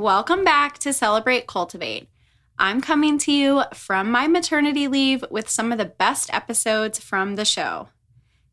[0.00, 2.08] Welcome back to Celebrate Cultivate.
[2.58, 7.36] I'm coming to you from my maternity leave with some of the best episodes from
[7.36, 7.90] the show.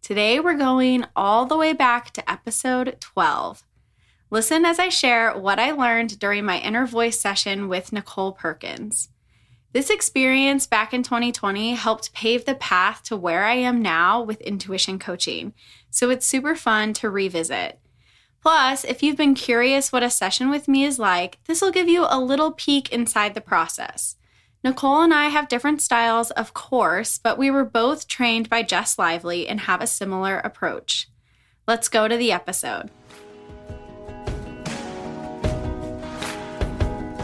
[0.01, 3.63] Today, we're going all the way back to episode 12.
[4.29, 9.07] Listen as I share what I learned during my inner voice session with Nicole Perkins.
[9.71, 14.41] This experience back in 2020 helped pave the path to where I am now with
[14.41, 15.53] intuition coaching,
[15.89, 17.79] so it's super fun to revisit.
[18.47, 21.89] Plus, if you've been curious what a session with me is like, this will give
[21.89, 24.15] you a little peek inside the process.
[24.63, 28.97] Nicole and I have different styles, of course, but we were both trained by Jess
[28.97, 31.09] Lively and have a similar approach.
[31.67, 32.89] Let's go to the episode.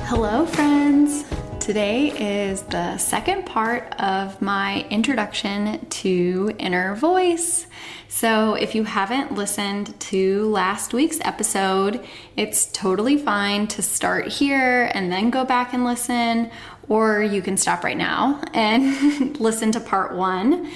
[0.09, 1.23] Hello, friends.
[1.63, 2.09] Today
[2.51, 7.67] is the second part of my introduction to inner voice.
[8.09, 12.05] So, if you haven't listened to last week's episode,
[12.35, 16.51] it's totally fine to start here and then go back and listen,
[16.89, 20.69] or you can stop right now and listen to part one.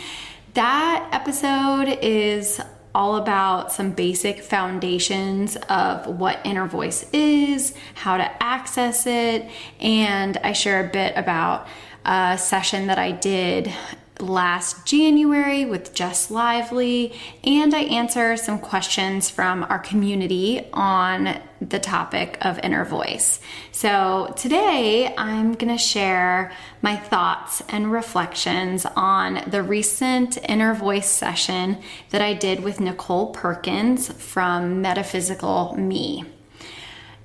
[0.53, 2.61] That episode is
[2.97, 9.47] all about some basic foundations of what inner voice is, how to access it,
[9.79, 11.67] and I share a bit about
[12.05, 13.71] a session that I did
[14.19, 21.79] last January with Jess Lively, and I answer some questions from our community on the
[21.79, 23.39] topic of inner voice.
[23.71, 26.51] So today I'm going to share
[26.81, 31.79] my thoughts and reflections on the recent inner voice session
[32.11, 36.25] that I did with Nicole Perkins from Metaphysical Me.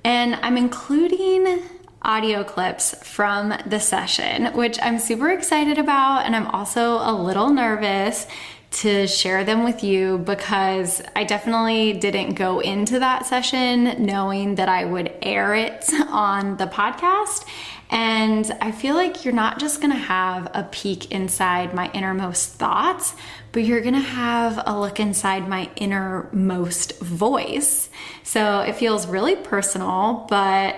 [0.03, 1.63] And I'm including
[2.03, 6.25] audio clips from the session, which I'm super excited about.
[6.25, 8.27] And I'm also a little nervous
[8.71, 14.67] to share them with you because I definitely didn't go into that session knowing that
[14.67, 17.45] I would air it on the podcast.
[17.91, 23.15] And I feel like you're not just gonna have a peek inside my innermost thoughts,
[23.51, 27.91] but you're gonna have a look inside my innermost voice.
[28.23, 30.75] So it feels really personal, but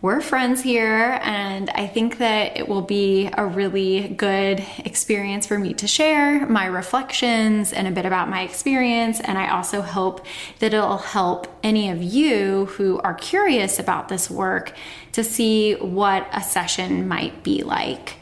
[0.00, 5.58] we're friends here, and I think that it will be a really good experience for
[5.58, 9.18] me to share my reflections and a bit about my experience.
[9.18, 10.24] And I also hope
[10.60, 14.72] that it'll help any of you who are curious about this work
[15.12, 18.14] to see what a session might be like.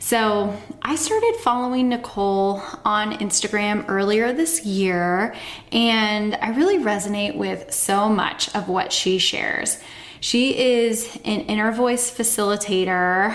[0.00, 5.34] So, I started following Nicole on Instagram earlier this year,
[5.70, 9.78] and I really resonate with so much of what she shares.
[10.22, 13.34] She is an inner voice facilitator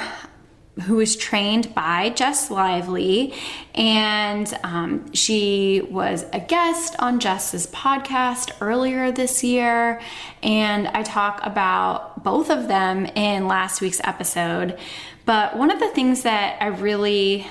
[0.83, 3.33] who was trained by Jess Lively,
[3.75, 9.99] and um, she was a guest on Jess's podcast earlier this year.
[10.41, 14.79] And I talk about both of them in last week's episode.
[15.25, 17.45] But one of the things that I really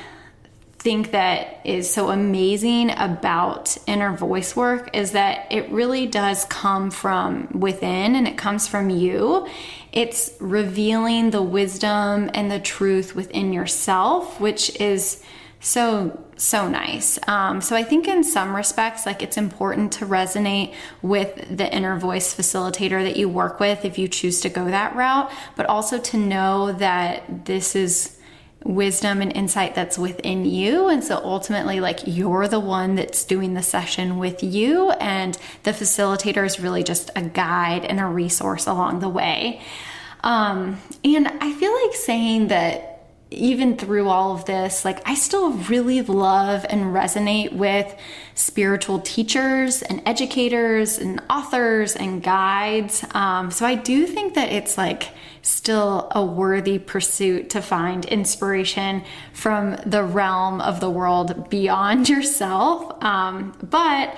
[0.87, 6.93] think that is so amazing about inner voice work is that it really does come
[6.93, 9.49] from within and it comes from you.
[9.91, 15.25] It's revealing the wisdom and the truth within yourself, which is
[15.59, 20.75] so so nice um, so i think in some respects like it's important to resonate
[21.01, 24.95] with the inner voice facilitator that you work with if you choose to go that
[24.95, 28.16] route but also to know that this is
[28.67, 30.89] wisdom and insight that's within you.
[30.89, 35.73] And so ultimately, like you're the one that's doing the session with you, and the
[35.73, 39.61] facilitator is really just a guide and a resource along the way.
[40.23, 42.96] Um, and I feel like saying that
[43.31, 47.93] even through all of this, like I still really love and resonate with
[48.35, 53.05] spiritual teachers and educators and authors and guides.
[53.15, 55.09] Um, so I do think that it's like
[55.43, 59.03] still a worthy pursuit to find inspiration
[59.33, 63.03] from the realm of the world beyond yourself.
[63.03, 64.17] Um, but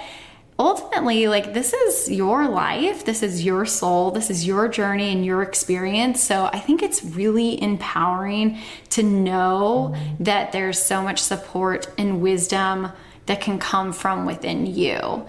[0.59, 5.25] ultimately, like, this is your life, this is your soul, this is your journey and
[5.25, 6.23] your experience.
[6.23, 8.59] So I think it's really empowering
[8.91, 12.91] to know that there's so much support and wisdom
[13.27, 15.27] that can come from within you.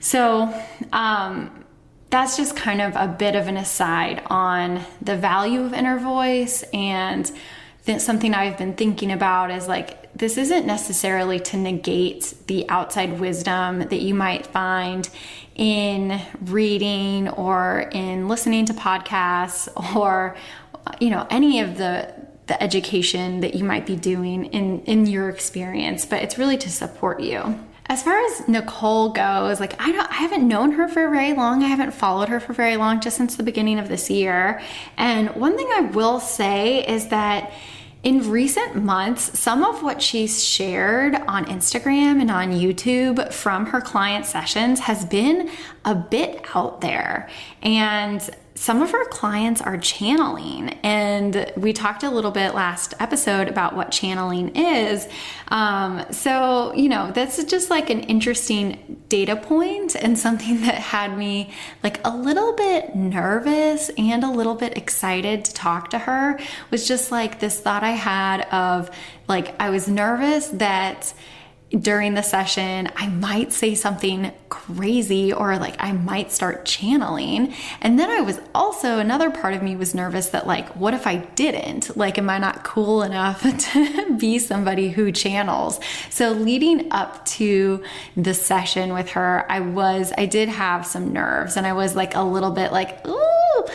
[0.00, 0.52] So,
[0.92, 1.64] um,
[2.08, 6.62] that's just kind of a bit of an aside on the value of inner voice
[6.72, 7.30] and
[7.98, 13.80] something I've been thinking about is like this isn't necessarily to negate the outside wisdom
[13.80, 15.08] that you might find
[15.54, 20.36] in reading or in listening to podcasts or
[21.00, 22.14] you know any of the
[22.46, 26.70] the education that you might be doing in in your experience but it's really to
[26.70, 27.58] support you
[27.88, 31.62] as far as Nicole goes, like I don't I haven't known her for very long.
[31.62, 34.60] I haven't followed her for very long just since the beginning of this year.
[34.96, 37.52] And one thing I will say is that
[38.02, 43.80] in recent months, some of what she's shared on Instagram and on YouTube from her
[43.80, 45.50] client sessions has been
[45.84, 47.28] a bit out there.
[47.62, 50.70] And some of her clients are channeling.
[50.82, 55.06] And we talked a little bit last episode about what channeling is.
[55.48, 61.16] Um, so, you know, that's just like an interesting data point and something that had
[61.16, 61.50] me
[61.82, 66.88] like a little bit nervous and a little bit excited to talk to her was
[66.88, 68.90] just like this thought I had of
[69.28, 71.12] like, I was nervous that
[71.70, 77.54] during the session, I might say something crazy or like I might start channeling.
[77.80, 81.08] And then I was also, another part of me was nervous that, like, what if
[81.08, 81.96] I didn't?
[81.96, 83.42] Like, am I not cool enough
[83.72, 85.80] to be somebody who channels?
[86.08, 87.82] So, leading up to
[88.16, 92.14] the session with her, I was, I did have some nerves and I was like
[92.14, 93.66] a little bit like, ooh.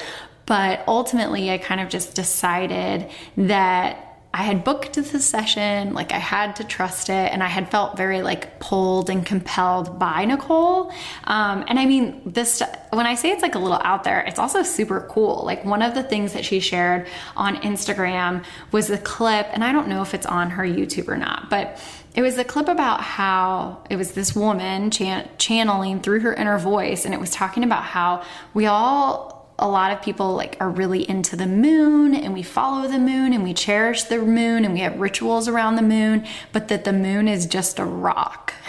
[0.46, 6.18] But ultimately, I kind of just decided that I had booked the session, like I
[6.18, 10.90] had to trust it, and I had felt very like pulled and compelled by Nicole.
[11.26, 14.40] Um, and I mean, this when I say it's like a little out there, it's
[14.40, 15.44] also super cool.
[15.46, 19.74] Like one of the things that she shared on Instagram was a clip, and I
[19.74, 21.78] don't know if it's on her YouTube or not, but
[22.16, 26.58] it was a clip about how it was this woman chan- channeling through her inner
[26.58, 28.24] voice, and it was talking about how
[28.54, 32.88] we all a lot of people like are really into the moon and we follow
[32.88, 36.68] the moon and we cherish the moon and we have rituals around the moon, but
[36.68, 38.54] that the moon is just a rock.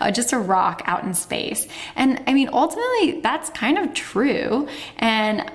[0.00, 1.68] Uh, just a rock out in space.
[1.94, 4.66] And I mean, ultimately, that's kind of true.
[4.96, 5.48] And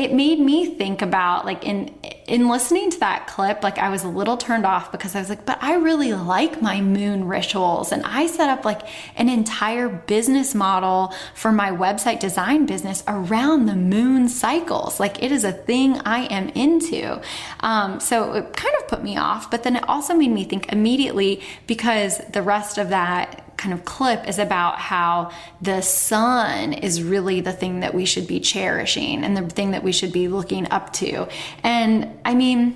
[0.00, 1.94] it made me think about like in
[2.26, 5.28] in listening to that clip like i was a little turned off because i was
[5.28, 7.92] like but i really like my moon rituals.
[7.92, 8.82] And i set up like
[9.16, 14.98] an entire business model for my website design business around the moon cycles.
[14.98, 17.20] Like it is a thing i am into.
[17.60, 20.72] Um, so it kind of put me off but then it also made me think
[20.72, 25.30] immediately because the rest of that kind of clip is about how
[25.60, 29.84] the sun is really the thing that we should be cherishing and the thing that
[29.84, 31.28] we should be looking up to.
[31.62, 32.74] And I mean,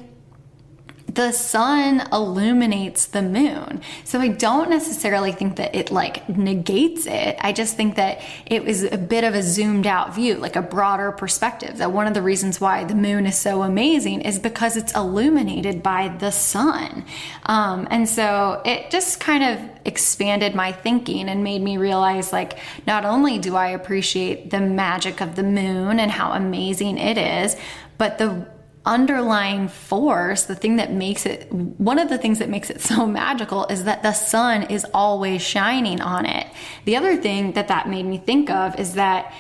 [1.15, 3.81] the sun illuminates the moon.
[4.03, 7.37] So I don't necessarily think that it like negates it.
[7.41, 10.63] I just think that it was a bit of a zoomed out view, like a
[10.63, 11.79] broader perspective.
[11.79, 15.85] That one of the reasons why the moon is so amazing is because it's illuminated
[15.85, 17.05] by the sun.
[17.47, 22.59] Um, and so it just kind of expanded my thinking and made me realize like,
[22.89, 27.57] not only do I appreciate the magic of the moon and how amazing it is,
[27.99, 28.49] but the
[28.87, 33.07] underlying force, the thing that makes it, one of the things that makes it so
[33.23, 36.47] magical is that the sun is always shining on it.
[36.85, 39.33] The other thing that that made me think of is that,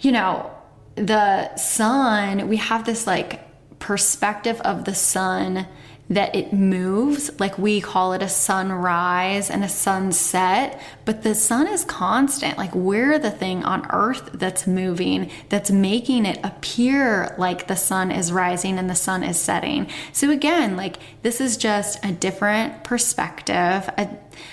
[0.00, 0.50] you know,
[0.94, 3.40] the sun, we have this like
[3.78, 5.66] perspective of the sun
[6.10, 11.66] that it moves, like we call it a sunrise and a sunset, but the sun
[11.66, 12.58] is constant.
[12.58, 18.10] Like we're the thing on earth that's moving, that's making it appear like the sun
[18.10, 19.88] is rising and the sun is setting.
[20.12, 23.54] So again, like this is just a different perspective,
[23.96, 24.08] a,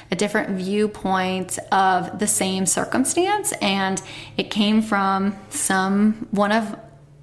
[0.10, 3.52] a different viewpoint of the same circumstance.
[3.62, 4.02] And
[4.38, 6.78] it came from some, one of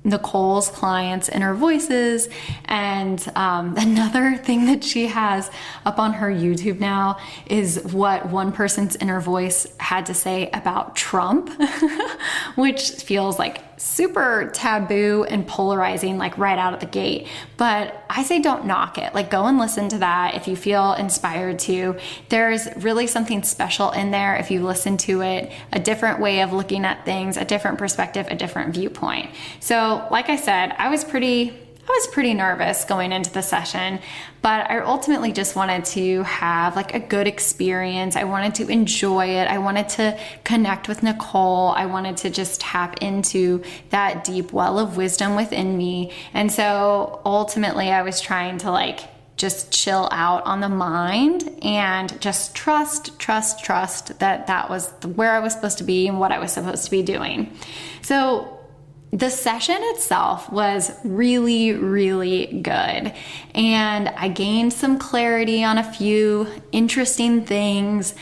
[0.05, 2.29] Nicole's clients' inner voices.
[2.65, 5.51] And um, another thing that she has
[5.85, 10.97] up on her YouTube now is what one person's inner voice had to say about
[10.97, 11.51] Trump,
[12.57, 17.27] which feels like super taboo and polarizing, like right out of the gate.
[17.57, 19.15] But I say don't knock it.
[19.15, 21.97] Like go and listen to that if you feel inspired to.
[22.29, 26.53] There's really something special in there if you listen to it, a different way of
[26.53, 29.31] looking at things, a different perspective, a different viewpoint.
[29.61, 34.01] So, like I said, I was pretty I was pretty nervous going into the session,
[34.43, 38.15] but I ultimately just wanted to have like a good experience.
[38.15, 39.49] I wanted to enjoy it.
[39.49, 41.71] I wanted to connect with Nicole.
[41.71, 46.13] I wanted to just tap into that deep well of wisdom within me.
[46.35, 49.01] And so ultimately I was trying to like
[49.39, 55.33] just chill out on the mind and just trust, trust, trust that that was where
[55.33, 57.57] I was supposed to be and what I was supposed to be doing.
[58.03, 58.58] So,
[59.13, 63.15] the session itself was really, really good.
[63.55, 68.15] And I gained some clarity on a few interesting things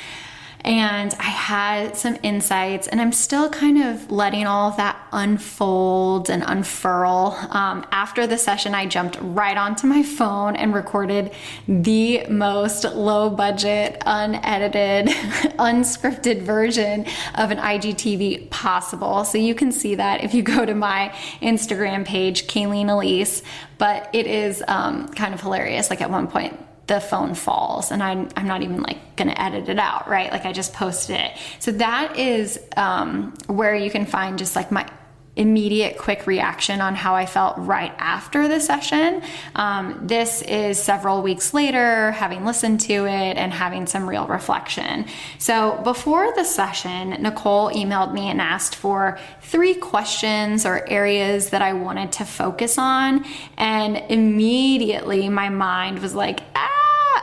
[0.67, 6.29] and I had some insights, and I'm still kind of letting all of that unfold
[6.29, 7.37] and unfurl.
[7.51, 11.31] Um, after the session, I jumped right onto my phone and recorded
[11.69, 15.07] the most low budget, unedited,
[15.57, 17.07] unscripted version
[17.37, 19.25] of an IGTV possible.
[19.25, 23.45] So you can see that if you go to my Instagram page, Kayleen Elise.
[23.79, 25.91] But it is um, kind of hilarious.
[25.91, 29.69] Like at one point, the phone falls and I'm, I'm not even like gonna edit
[29.69, 30.31] it out, right?
[30.31, 31.33] Like I just posted it.
[31.59, 34.89] So that is um, where you can find just like my
[35.37, 39.23] immediate quick reaction on how I felt right after the session.
[39.55, 45.05] Um, this is several weeks later, having listened to it and having some real reflection.
[45.39, 51.61] So before the session, Nicole emailed me and asked for three questions or areas that
[51.61, 53.25] I wanted to focus on.
[53.59, 56.41] And immediately my mind was like,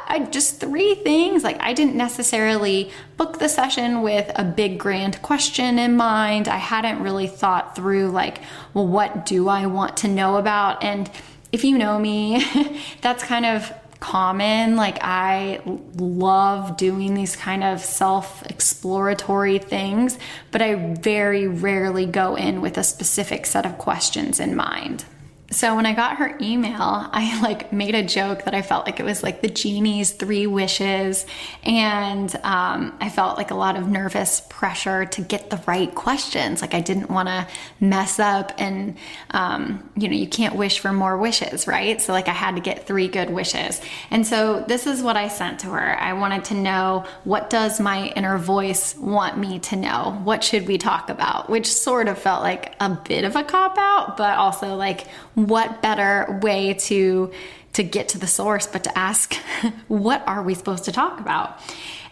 [0.07, 1.43] I, just three things.
[1.43, 6.48] Like, I didn't necessarily book the session with a big grand question in mind.
[6.48, 8.39] I hadn't really thought through, like,
[8.74, 10.83] well, what do I want to know about?
[10.83, 11.10] And
[11.51, 12.43] if you know me,
[13.01, 13.72] that's kind of
[14.03, 14.75] common.
[14.75, 15.62] Like, I
[15.95, 20.17] love doing these kind of self exploratory things,
[20.51, 25.05] but I very rarely go in with a specific set of questions in mind.
[25.53, 29.00] So when I got her email, I like made a joke that I felt like
[29.00, 31.27] it was like the genie's three wishes,
[31.63, 36.62] and um, I felt like a lot of nervous pressure to get the right questions.
[36.62, 37.48] Like I didn't want to
[37.79, 38.98] mess up, and
[39.29, 42.01] um, you know you can't wish for more wishes, right?
[42.01, 43.79] So like I had to get three good wishes,
[44.10, 46.00] and so this is what I sent to her.
[46.00, 50.19] I wanted to know what does my inner voice want me to know?
[50.24, 51.48] What should we talk about?
[51.48, 55.05] Which sort of felt like a bit of a cop out, but also like
[55.47, 57.31] what better way to
[57.73, 59.33] to get to the source but to ask
[59.88, 61.59] what are we supposed to talk about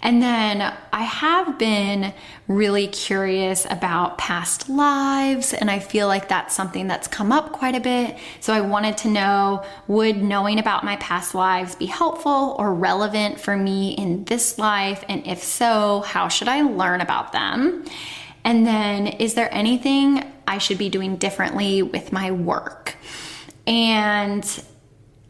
[0.03, 2.13] and then I have been
[2.47, 7.75] really curious about past lives, and I feel like that's something that's come up quite
[7.75, 8.17] a bit.
[8.39, 13.39] So I wanted to know would knowing about my past lives be helpful or relevant
[13.39, 15.03] for me in this life?
[15.07, 17.85] And if so, how should I learn about them?
[18.43, 22.95] And then, is there anything I should be doing differently with my work?
[23.67, 24.43] And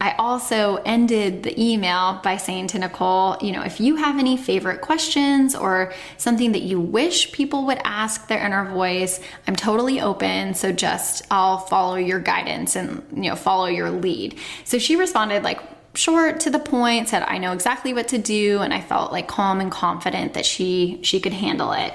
[0.02, 4.36] I also ended the email by saying to Nicole, you know, if you have any
[4.36, 10.00] favorite questions or something that you wish people would ask their inner voice, I'm totally
[10.00, 10.54] open.
[10.54, 14.36] So just I'll follow your guidance and, you know, follow your lead.
[14.64, 15.60] So she responded like,
[15.94, 19.28] short to the point said i know exactly what to do and i felt like
[19.28, 21.92] calm and confident that she she could handle it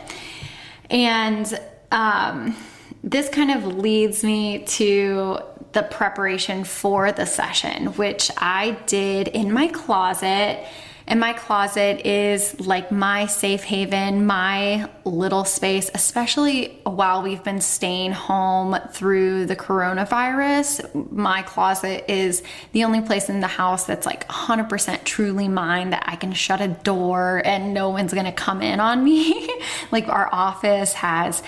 [0.89, 1.59] and
[1.91, 2.55] um,
[3.03, 5.39] this kind of leads me to
[5.73, 10.65] the preparation for the session, which I did in my closet.
[11.09, 17.61] And my closet is like my safe haven, my little space, especially while we've been
[17.61, 21.11] staying home through the coronavirus.
[21.11, 26.03] My closet is the only place in the house that's like 100% truly mine that
[26.05, 29.49] I can shut a door and no one's gonna come in on me.
[29.91, 31.41] like our office has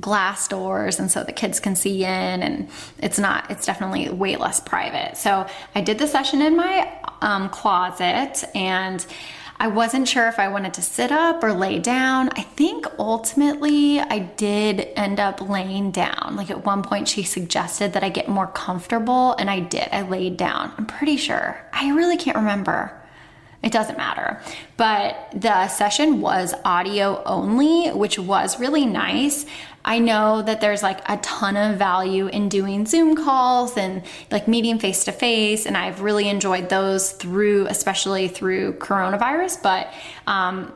[0.00, 2.68] glass doors and so the kids can see in and
[2.98, 5.16] it's not it's definitely way less private.
[5.16, 6.92] So i did the session in my
[7.22, 9.04] um, closet and
[9.60, 12.28] i wasn't sure if i wanted to sit up or lay down.
[12.36, 16.34] I think ultimately i did end up laying down.
[16.36, 19.88] Like at one point she suggested that i get more comfortable and i did.
[19.90, 20.72] I laid down.
[20.76, 21.60] I'm pretty sure.
[21.72, 22.98] I really can't remember.
[23.62, 24.40] It doesn't matter.
[24.76, 29.46] But the session was audio only, which was really nice.
[29.84, 34.48] I know that there's like a ton of value in doing Zoom calls and like
[34.48, 39.62] meeting face to face, and I've really enjoyed those through, especially through coronavirus.
[39.62, 39.92] But
[40.26, 40.72] um,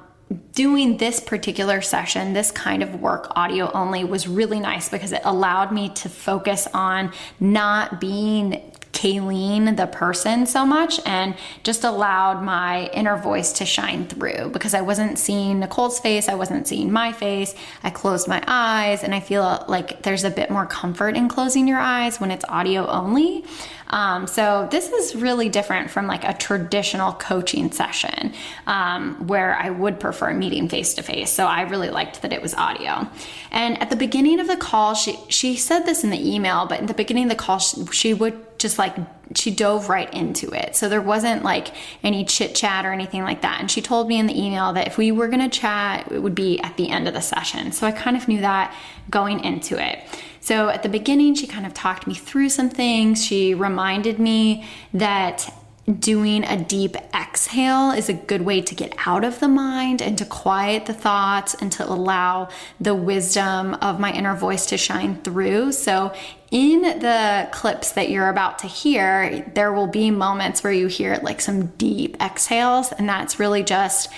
[0.52, 5.22] doing this particular session, this kind of work audio only, was really nice because it
[5.24, 12.40] allowed me to focus on not being Kayleen, the person, so much and just allowed
[12.40, 16.92] my inner voice to shine through because I wasn't seeing Nicole's face, I wasn't seeing
[16.92, 17.52] my face.
[17.82, 21.66] I closed my eyes, and I feel like there's a bit more comfort in closing
[21.66, 23.44] your eyes when it's audio only.
[23.88, 28.32] Um, so this is really different from like a traditional coaching session
[28.66, 31.30] um, where I would prefer meeting face to face.
[31.30, 33.06] So I really liked that it was audio.
[33.50, 36.80] And at the beginning of the call, she she said this in the email, but
[36.80, 38.96] in the beginning of the call, she, she would just like
[39.34, 40.76] she dove right into it.
[40.76, 41.68] So there wasn't like
[42.02, 43.60] any chit chat or anything like that.
[43.60, 46.20] And she told me in the email that if we were going to chat, it
[46.20, 47.72] would be at the end of the session.
[47.72, 48.74] So I kind of knew that
[49.10, 49.98] going into it.
[50.40, 53.24] So at the beginning, she kind of talked me through some things.
[53.24, 54.64] She reminded me
[54.94, 55.52] that
[55.98, 60.16] doing a deep exhale is a good way to get out of the mind and
[60.18, 62.48] to quiet the thoughts and to allow
[62.80, 65.72] the wisdom of my inner voice to shine through.
[65.72, 66.14] So,
[66.52, 71.18] in the clips that you're about to hear, there will be moments where you hear
[71.22, 74.10] like some deep exhales, and that's really just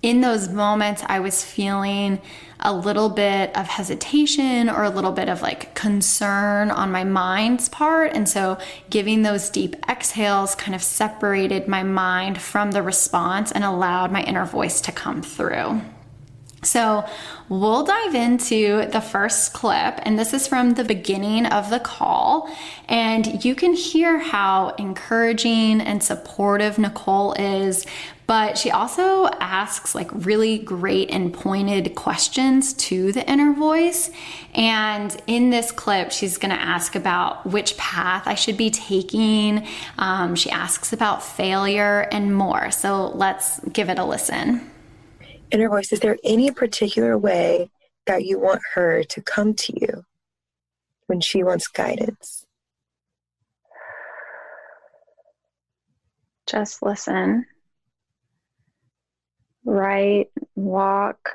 [0.00, 2.20] in those moments, I was feeling
[2.60, 7.70] a little bit of hesitation or a little bit of like concern on my mind's
[7.70, 8.12] part.
[8.14, 8.58] And so
[8.90, 14.22] giving those deep exhales kind of separated my mind from the response and allowed my
[14.22, 15.80] inner voice to come through.
[16.64, 17.04] So,
[17.48, 22.50] we'll dive into the first clip, and this is from the beginning of the call.
[22.88, 27.86] And you can hear how encouraging and supportive Nicole is,
[28.26, 34.10] but she also asks like really great and pointed questions to the inner voice.
[34.54, 39.66] And in this clip, she's to ask about which path I should be taking.
[39.98, 42.70] Um, she asks about failure and more.
[42.70, 44.70] So let's give it a listen.
[45.50, 47.70] Inner voice, is there any particular way
[48.06, 50.04] that you want her to come to you
[51.06, 52.44] when she wants guidance?
[56.46, 57.46] Just listen
[59.64, 61.30] write, walk,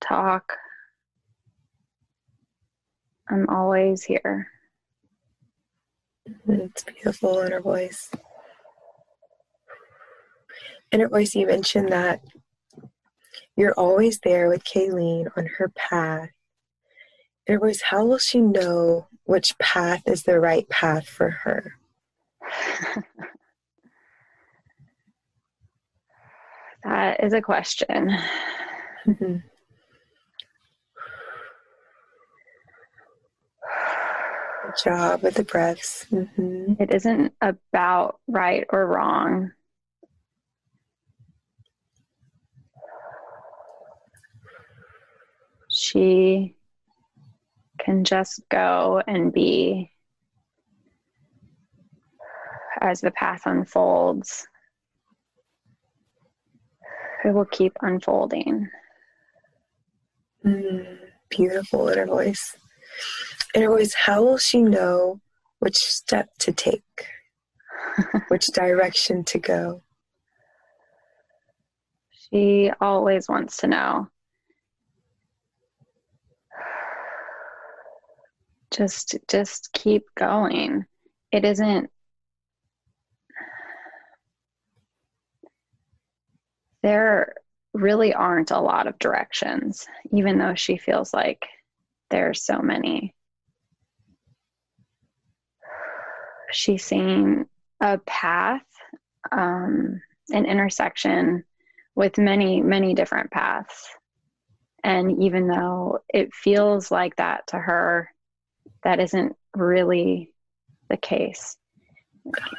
[0.00, 0.52] talk.
[3.28, 4.48] I'm always here.
[6.28, 6.52] Mm-hmm.
[6.52, 8.10] It's beautiful inner voice.
[10.90, 12.20] Inner voice, you mentioned that
[13.56, 16.30] you're always there with Kayleen on her path.
[17.46, 21.74] Inner voice, how will she know which path is the right path for her?
[26.84, 28.10] That is a question.
[29.06, 29.36] Mm-hmm.
[34.64, 36.06] Good job with the breaths.
[36.10, 36.74] Mm-hmm.
[36.80, 39.52] It isn't about right or wrong.
[45.82, 46.54] She
[47.80, 49.90] can just go and be
[52.80, 54.46] as the path unfolds
[57.24, 58.68] it will keep unfolding.
[60.44, 60.98] Mm,
[61.30, 62.56] beautiful inner voice.
[63.54, 65.20] Inner voice, how will she know
[65.60, 67.06] which step to take?
[68.28, 69.82] which direction to go?
[72.10, 74.08] She always wants to know.
[78.72, 80.86] Just just keep going.
[81.30, 81.90] It isn't
[86.82, 87.34] there
[87.74, 91.46] really aren't a lot of directions, even though she feels like
[92.10, 93.14] there's so many.
[96.50, 97.46] She's seeing
[97.80, 98.66] a path,
[99.30, 101.44] um, an intersection
[101.94, 103.88] with many, many different paths.
[104.84, 108.11] And even though it feels like that to her,
[108.84, 110.30] that isn't really
[110.88, 111.56] the case.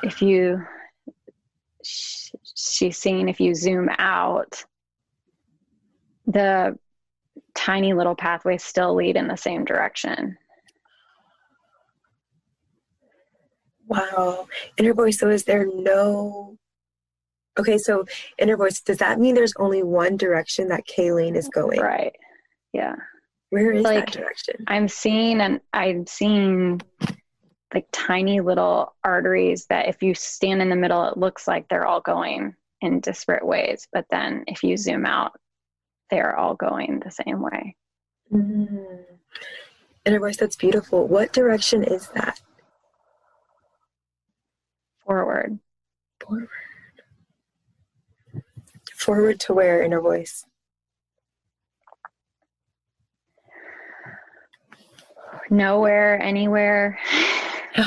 [0.03, 0.65] If you
[1.83, 4.63] she's seeing if you zoom out,
[6.25, 6.77] the
[7.53, 10.37] tiny little pathways still lead in the same direction.
[13.87, 14.47] Wow.
[14.77, 16.57] Inner voice, so is there no
[17.59, 18.05] Okay, so
[18.39, 21.79] inner voice, does that mean there's only one direction that Kayleen is going?
[21.79, 22.15] Right.
[22.73, 22.95] Yeah.
[23.53, 24.55] Where is like, that direction?
[24.65, 26.81] I'm seeing and I'm seeing
[27.71, 31.85] like tiny little arteries that if you stand in the middle, it looks like they're
[31.85, 33.87] all going in disparate ways.
[33.93, 35.33] But then if you zoom out,
[36.09, 37.75] they're all going the same way.
[38.33, 39.03] Mm.
[40.03, 41.07] Inner voice, that's beautiful.
[41.07, 42.41] What direction is that?
[45.05, 45.59] Forward.
[46.19, 46.49] Forward.
[48.95, 50.43] Forward to where, inner voice?
[55.53, 56.97] Nowhere, anywhere.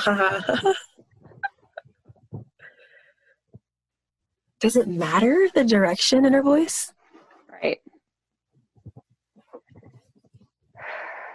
[4.61, 6.93] Does it matter the direction inner voice?
[7.51, 7.81] Right.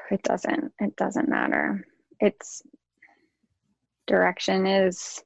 [0.09, 0.71] It doesn't.
[0.79, 1.85] It doesn't matter.
[2.21, 2.61] It's
[4.07, 5.21] direction is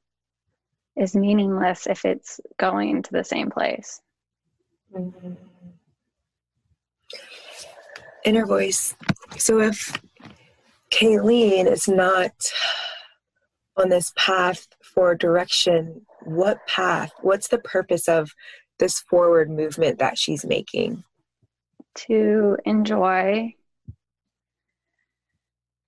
[0.96, 4.00] is meaningless if it's going to the same place.
[4.92, 5.34] Mm-hmm.
[8.24, 8.96] Inner voice.
[9.38, 9.96] So if
[10.96, 12.32] Kayleen is not
[13.76, 18.32] on this path for direction, what path, what's the purpose of
[18.78, 21.04] this forward movement that she's making?
[22.06, 23.54] To enjoy.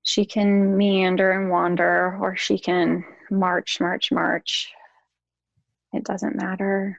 [0.02, 4.70] She can meander and wander, or she can march, march, march.
[5.94, 6.98] It doesn't matter.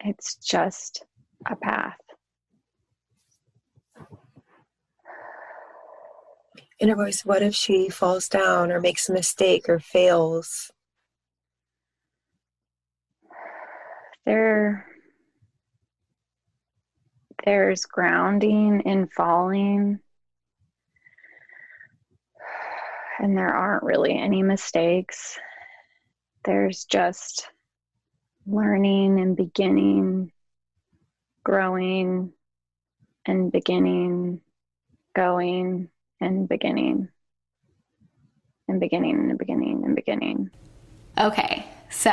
[0.00, 1.04] It's just
[1.46, 1.98] a path.
[6.80, 10.70] Inner voice, what if she falls down or makes a mistake or fails?
[14.24, 14.86] There,
[17.44, 19.98] there's grounding in falling,
[23.18, 25.36] and there aren't really any mistakes.
[26.44, 27.48] There's just
[28.46, 30.30] learning and beginning,
[31.42, 32.32] growing
[33.26, 34.42] and beginning,
[35.16, 35.88] going
[36.20, 37.08] and beginning
[38.68, 40.50] and beginning and beginning and beginning.
[41.18, 42.10] Okay, so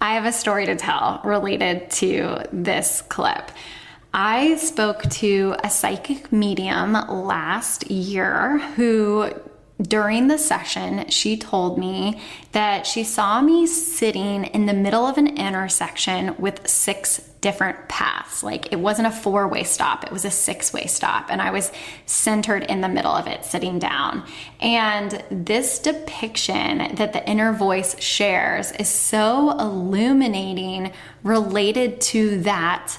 [0.00, 3.50] I have a story to tell related to this clip.
[4.12, 9.30] I spoke to a psychic medium last year who
[9.82, 12.20] during the session, she told me
[12.52, 18.44] that she saw me sitting in the middle of an intersection with six different paths.
[18.44, 21.26] Like it wasn't a four way stop, it was a six way stop.
[21.28, 21.72] And I was
[22.06, 24.24] centered in the middle of it, sitting down.
[24.60, 30.92] And this depiction that the inner voice shares is so illuminating
[31.24, 32.96] related to that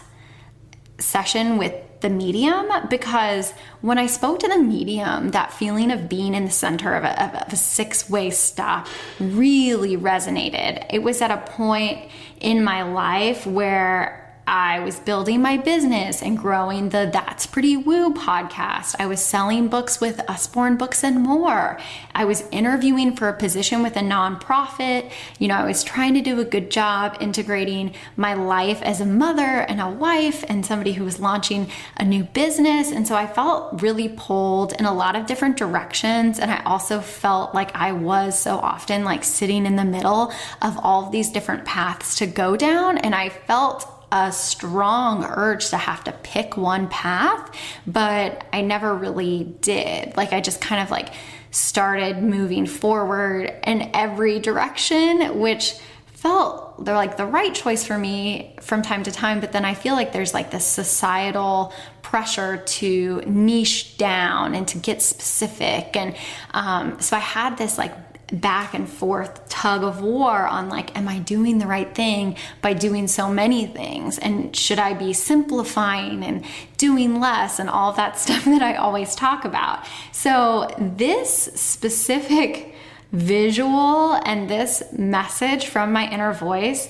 [0.99, 1.73] session with
[2.05, 6.51] the medium because when I spoke to the medium, that feeling of being in the
[6.51, 8.87] center of a, a six way stop
[9.19, 10.85] really resonated.
[10.91, 16.37] It was at a point in my life where I was building my business and
[16.37, 18.95] growing the That's Pretty Woo podcast.
[18.99, 21.79] I was selling books with Usborne Books and more.
[22.13, 25.11] I was interviewing for a position with a nonprofit.
[25.39, 29.05] You know, I was trying to do a good job integrating my life as a
[29.05, 32.91] mother and a wife and somebody who was launching a new business.
[32.91, 36.37] And so I felt really pulled in a lot of different directions.
[36.37, 40.31] And I also felt like I was so often like sitting in the middle
[40.61, 42.99] of all of these different paths to go down.
[42.99, 47.53] And I felt a strong urge to have to pick one path,
[47.85, 50.15] but I never really did.
[50.15, 51.09] Like I just kind of like
[51.51, 55.73] started moving forward in every direction, which
[56.05, 59.75] felt they're like the right choice for me from time to time but then i
[59.75, 66.15] feel like there's like this societal pressure to niche down and to get specific and
[66.51, 67.93] um, so i had this like
[68.31, 72.73] back and forth tug of war on like am i doing the right thing by
[72.73, 74.17] doing so many things?
[74.17, 76.43] And should i be simplifying and
[76.77, 79.85] doing less and all that stuff that i always talk about?
[80.11, 82.73] So this specific
[83.11, 86.89] visual and this message from my inner voice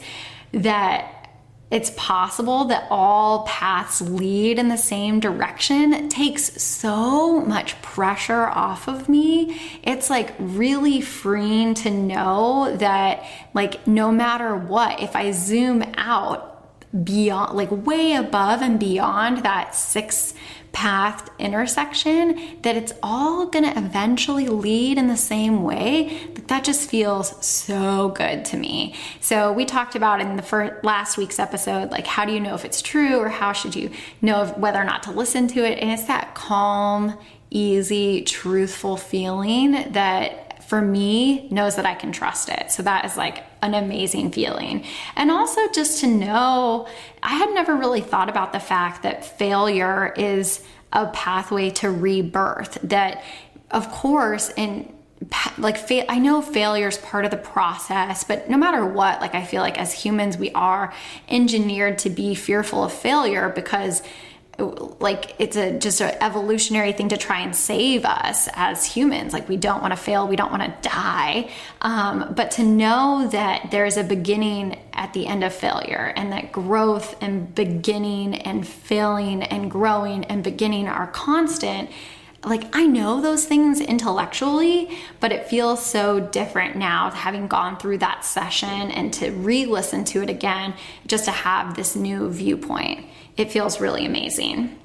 [0.52, 1.15] that
[1.72, 8.88] it's possible that all paths lead in the same direction takes so much pressure off
[8.88, 9.60] of me.
[9.82, 13.24] It's like really freeing to know that,
[13.54, 16.52] like, no matter what, if I zoom out
[17.04, 20.36] beyond, like, way above and beyond that six
[20.76, 26.90] path intersection that it's all going to eventually lead in the same way that just
[26.90, 28.94] feels so good to me.
[29.22, 32.56] So we talked about in the first last week's episode like how do you know
[32.56, 33.90] if it's true or how should you
[34.22, 35.80] know whether or not to listen to it?
[35.80, 37.18] And it's that calm
[37.50, 42.72] easy truthful feeling that for me knows that I can trust it.
[42.72, 44.84] So that is like an amazing feeling.
[45.16, 46.88] And also just to know,
[47.22, 52.80] I had never really thought about the fact that failure is a pathway to rebirth.
[52.84, 53.24] That,
[53.72, 54.92] of course, in
[55.58, 59.34] like fa- I know failure is part of the process, but no matter what, like
[59.34, 60.94] I feel like as humans we are
[61.30, 64.02] engineered to be fearful of failure because
[64.58, 69.34] like it's a just an evolutionary thing to try and save us as humans.
[69.34, 71.50] Like we don't want to fail we don't want to die.
[71.82, 76.32] Um, but to know that there is a beginning at the end of failure and
[76.32, 81.90] that growth and beginning and failing and growing and beginning are constant
[82.46, 87.98] like I know those things intellectually, but it feels so different now having gone through
[88.00, 90.76] that session and to re listen to it again,
[91.08, 93.08] just to have this new viewpoint
[93.38, 94.80] it feels really amazing.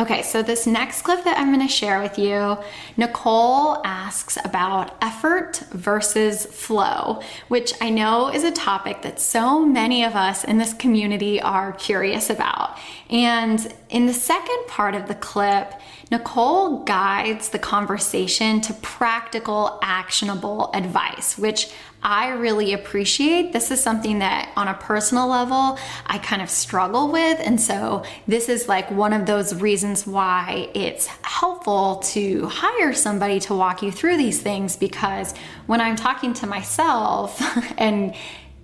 [0.00, 2.56] Okay, so this next clip that I'm going to share with you,
[2.96, 10.02] Nicole asks about effort versus flow, which I know is a topic that so many
[10.02, 12.78] of us in this community are curious about.
[13.10, 15.74] And in the second part of the clip,
[16.10, 23.52] Nicole guides the conversation to practical, actionable advice, which I really appreciate.
[23.52, 27.38] This is something that on a personal level I kind of struggle with.
[27.40, 33.38] And so this is like one of those reasons why it's helpful to hire somebody
[33.40, 35.34] to walk you through these things because
[35.66, 37.40] when I'm talking to myself
[37.78, 38.14] and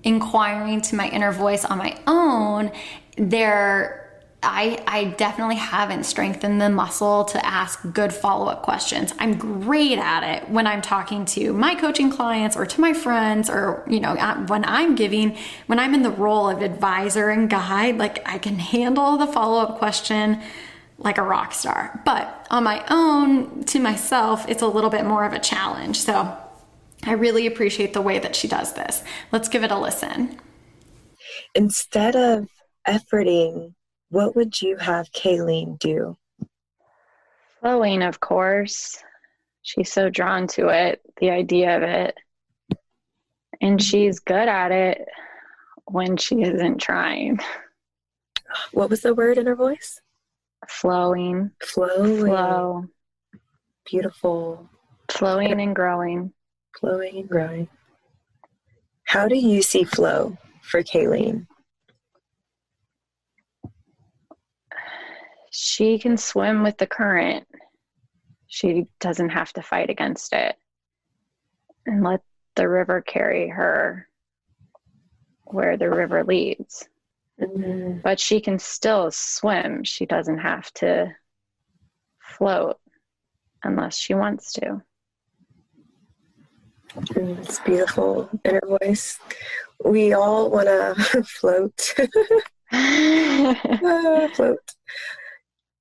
[0.03, 2.72] inquiring to my inner voice on my own,
[3.18, 4.06] there
[4.42, 9.12] I, I definitely haven't strengthened the muscle to ask good follow up questions.
[9.18, 13.51] I'm great at it when I'm talking to my coaching clients or to my friends,
[13.51, 14.14] or, you know,
[14.46, 18.59] when I'm giving, when I'm in the role of advisor and guide, like I can
[18.59, 20.40] handle the follow up question
[20.99, 22.01] like a rock star.
[22.05, 25.99] But on my own, to myself, it's a little bit more of a challenge.
[25.99, 26.37] So
[27.05, 29.03] I really appreciate the way that she does this.
[29.33, 30.38] Let's give it a listen.
[31.55, 32.49] Instead of
[32.87, 33.75] efforting
[34.11, 36.16] what would you have Kayleen do?
[37.61, 39.03] Flowing, of course.
[39.62, 42.16] She's so drawn to it, the idea of it.
[43.61, 45.07] And she's good at it
[45.87, 47.40] when she isn't trying.
[48.73, 50.01] What was the word inner voice?
[50.69, 51.51] Flowing.
[51.62, 52.27] Flowing.
[52.27, 52.85] Flow.
[53.90, 54.69] Beautiful.
[55.09, 56.33] Flowing and growing.
[56.79, 57.69] Flowing and growing.
[59.05, 61.47] How do you see flow for Kayleen?
[65.66, 67.46] She can swim with the current.
[68.46, 70.57] She doesn't have to fight against it
[71.85, 72.22] and let
[72.55, 74.09] the river carry her
[75.44, 76.88] where the river leads.
[77.40, 77.98] Mm-hmm.
[78.02, 79.85] But she can still swim.
[79.85, 81.14] She doesn't have to
[82.20, 82.79] float
[83.62, 84.83] unless she wants to.
[87.14, 89.18] It's beautiful inner voice.
[89.85, 91.94] We all want to float.
[94.35, 94.74] float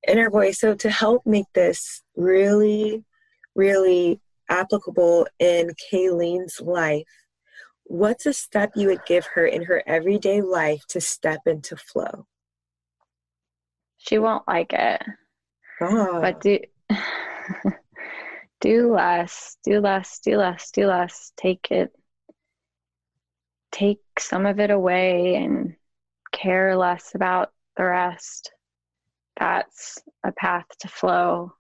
[0.08, 0.60] inner voice.
[0.60, 3.04] So to help make this really,
[3.56, 7.08] really applicable in Kayleen's life,
[7.84, 12.28] what's a step you would give her in her everyday life to step into flow?
[13.98, 15.02] She won't like it.
[15.82, 16.20] Ah.
[16.22, 16.60] But do
[18.62, 21.32] do less, do less, do less, do less.
[21.38, 21.91] Take it
[23.76, 25.76] take some of it away and
[26.32, 28.54] care less about the rest
[29.39, 31.54] that's a path to flow.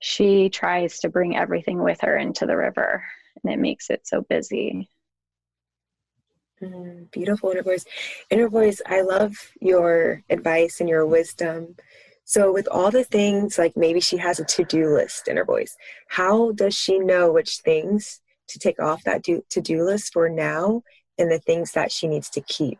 [0.00, 3.04] She tries to bring everything with her into the river,
[3.42, 4.88] and it makes it so busy.
[6.62, 7.84] Mm, beautiful inner voice.
[8.30, 11.76] Inner voice, I love your advice and your wisdom.
[12.24, 15.76] So, with all the things, like maybe she has a to do list, inner voice,
[16.08, 20.82] how does she know which things to take off that to do list for now
[21.16, 22.78] and the things that she needs to keep?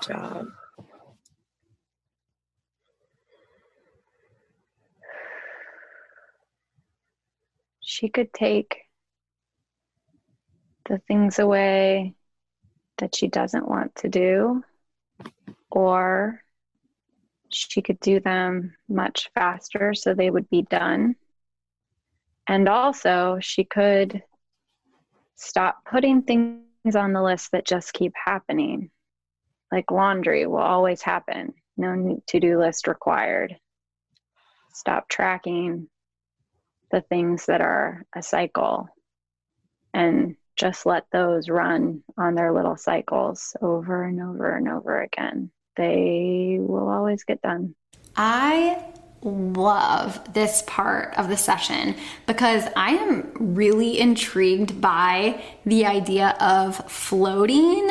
[0.00, 0.46] Job.
[7.80, 8.82] She could take
[10.88, 12.14] the things away
[12.98, 14.62] that she doesn't want to do,
[15.70, 16.42] or
[17.48, 21.16] she could do them much faster so they would be done.
[22.46, 24.22] And also, she could
[25.36, 28.90] stop putting things on the list that just keep happening
[29.70, 31.54] like laundry will always happen.
[31.76, 33.56] No to do list required.
[34.72, 35.88] Stop tracking
[36.90, 38.88] the things that are a cycle
[39.94, 45.50] and just let those run on their little cycles over and over and over again.
[45.76, 47.74] They will always get done.
[48.16, 48.84] I
[49.22, 51.94] love this part of the session
[52.26, 57.90] because I am really intrigued by the idea of floating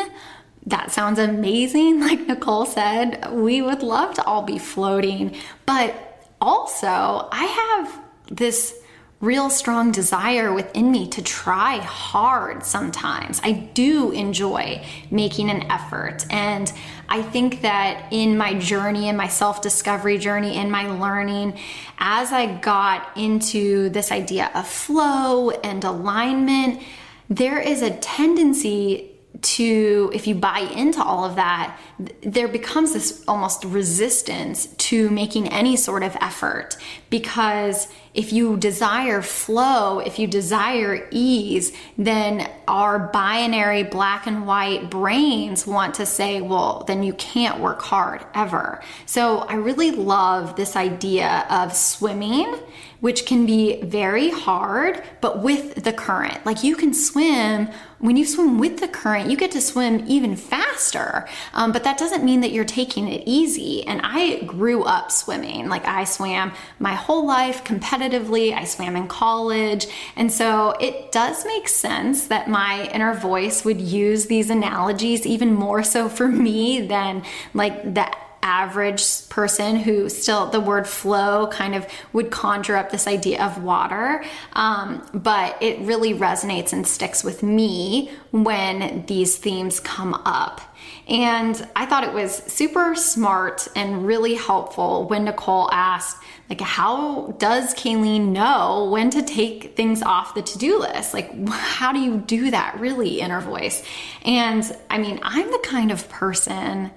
[0.65, 1.99] that sounds amazing.
[2.09, 5.35] Like Nicole said, we would love to all be floating.
[5.65, 5.93] But
[6.41, 8.75] also, I have this
[9.21, 13.41] real strong desire within me to try hard sometimes.
[13.43, 16.25] I do enjoy making an effort.
[16.29, 16.71] And
[17.09, 21.59] I think that in my journey, in my self discovery journey, in my learning,
[21.97, 26.81] as I got into this idea of flow and alignment,
[27.29, 31.77] there is a tendency to if you buy into all of that
[32.21, 36.77] there becomes this almost resistance to making any sort of effort
[37.09, 44.89] because if you desire flow, if you desire ease, then our binary black and white
[44.89, 48.81] brains want to say, well, then you can't work hard ever.
[49.05, 52.55] So I really love this idea of swimming
[52.99, 56.45] which can be very hard, but with the current.
[56.45, 60.35] Like you can swim, when you swim with the current, you get to swim even
[60.35, 61.27] faster.
[61.53, 63.85] Um, but that doesn't mean that you're taking it easy.
[63.85, 65.69] And I grew up swimming.
[65.69, 69.87] Like I swam my whole life competitively, I swam in college.
[70.15, 75.53] And so it does make sense that my inner voice would use these analogies even
[75.53, 81.75] more so for me than like that average person who still the word flow kind
[81.75, 84.23] of would conjure up this idea of water.
[84.53, 90.61] Um, but it really resonates and sticks with me when these themes come up.
[91.07, 97.35] And i thought it was super smart and really helpful when nicole asked like how
[97.37, 101.13] does kaileen know when to take things off the to-do list?
[101.13, 103.83] Like how do you do that really inner voice?
[104.23, 106.91] And i mean i'm the kind of person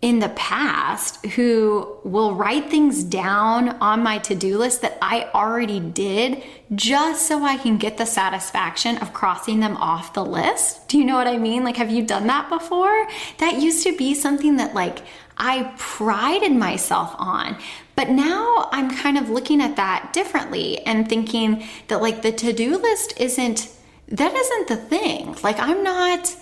[0.00, 5.28] in the past who will write things down on my to do list that I
[5.34, 10.86] already did just so I can get the satisfaction of crossing them off the list.
[10.88, 11.64] Do you know what I mean?
[11.64, 13.08] Like, have you done that before?
[13.38, 15.00] That used to be something that, like,
[15.36, 17.56] I prided myself on.
[17.96, 22.52] But now I'm kind of looking at that differently and thinking that, like, the to
[22.52, 23.68] do list isn't,
[24.06, 25.36] that isn't the thing.
[25.42, 26.36] Like, I'm not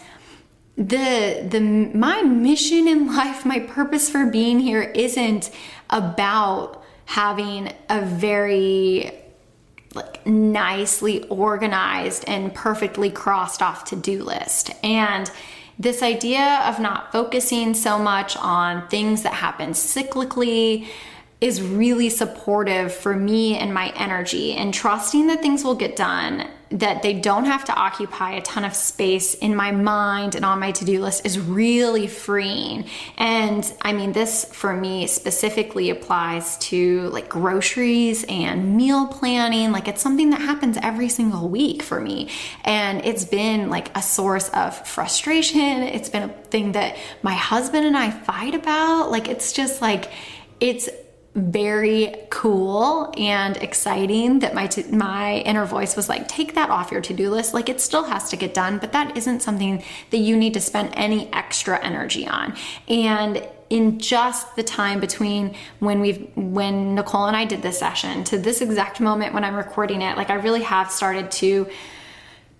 [0.76, 5.50] the the my mission in life my purpose for being here isn't
[5.90, 9.10] about having a very
[9.94, 14.70] like nicely organized and perfectly crossed off to-do list.
[14.84, 15.30] And
[15.78, 20.86] this idea of not focusing so much on things that happen cyclically
[21.40, 24.52] is really supportive for me and my energy.
[24.52, 28.64] And trusting that things will get done that they don't have to occupy a ton
[28.64, 32.84] of space in my mind and on my to-do list is really freeing.
[33.16, 39.70] And i mean this for me specifically applies to like groceries and meal planning.
[39.70, 42.30] Like it's something that happens every single week for me.
[42.64, 45.82] And it's been like a source of frustration.
[45.82, 49.10] It's been a thing that my husband and i fight about.
[49.10, 50.10] Like it's just like
[50.58, 50.88] it's
[51.36, 56.90] very cool and exciting that my t- my inner voice was like take that off
[56.90, 57.52] your to-do list.
[57.52, 60.60] Like it still has to get done but that isn't something that you need to
[60.60, 62.56] spend any extra energy on.
[62.88, 68.24] And in just the time between when we've when Nicole and I did this session
[68.24, 71.68] to this exact moment when I'm recording it like I really have started to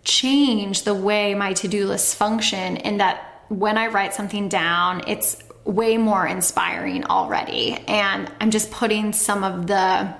[0.05, 5.43] change the way my to-do lists function in that when I write something down it's
[5.67, 7.75] way more inspiring already.
[7.89, 10.15] And I'm just putting some of the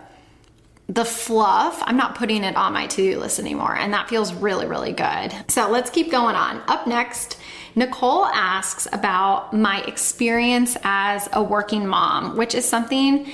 [0.89, 3.77] the fluff, I'm not putting it on my to-do list anymore.
[3.77, 5.35] And that feels really, really good.
[5.49, 6.63] So let's keep going on.
[6.69, 7.39] Up next,
[7.75, 13.27] Nicole asks about my experience as a working mom, which is something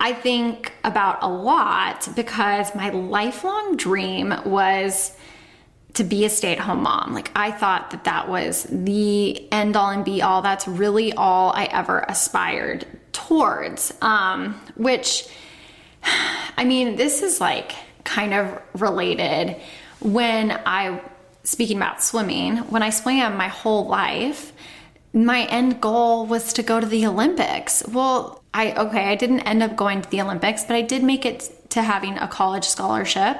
[0.00, 5.16] I think about a lot because my lifelong dream was
[5.96, 7.14] to be a stay at home mom.
[7.14, 10.42] Like, I thought that that was the end all and be all.
[10.42, 13.92] That's really all I ever aspired towards.
[14.02, 15.26] Um, which,
[16.56, 17.72] I mean, this is like
[18.04, 19.56] kind of related.
[20.00, 21.00] When I,
[21.44, 24.52] speaking about swimming, when I swam my whole life,
[25.14, 27.82] my end goal was to go to the Olympics.
[27.88, 31.24] Well, I, okay, I didn't end up going to the Olympics, but I did make
[31.24, 33.38] it to having a college scholarship.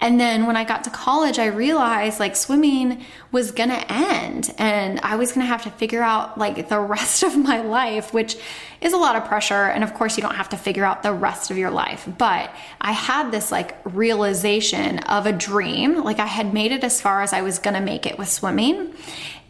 [0.00, 4.98] And then when I got to college, I realized like swimming was gonna end and
[5.00, 8.36] I was gonna have to figure out like the rest of my life, which
[8.80, 9.54] is a lot of pressure.
[9.66, 12.08] And of course, you don't have to figure out the rest of your life.
[12.18, 16.02] But I had this like realization of a dream.
[16.02, 18.94] Like I had made it as far as I was gonna make it with swimming.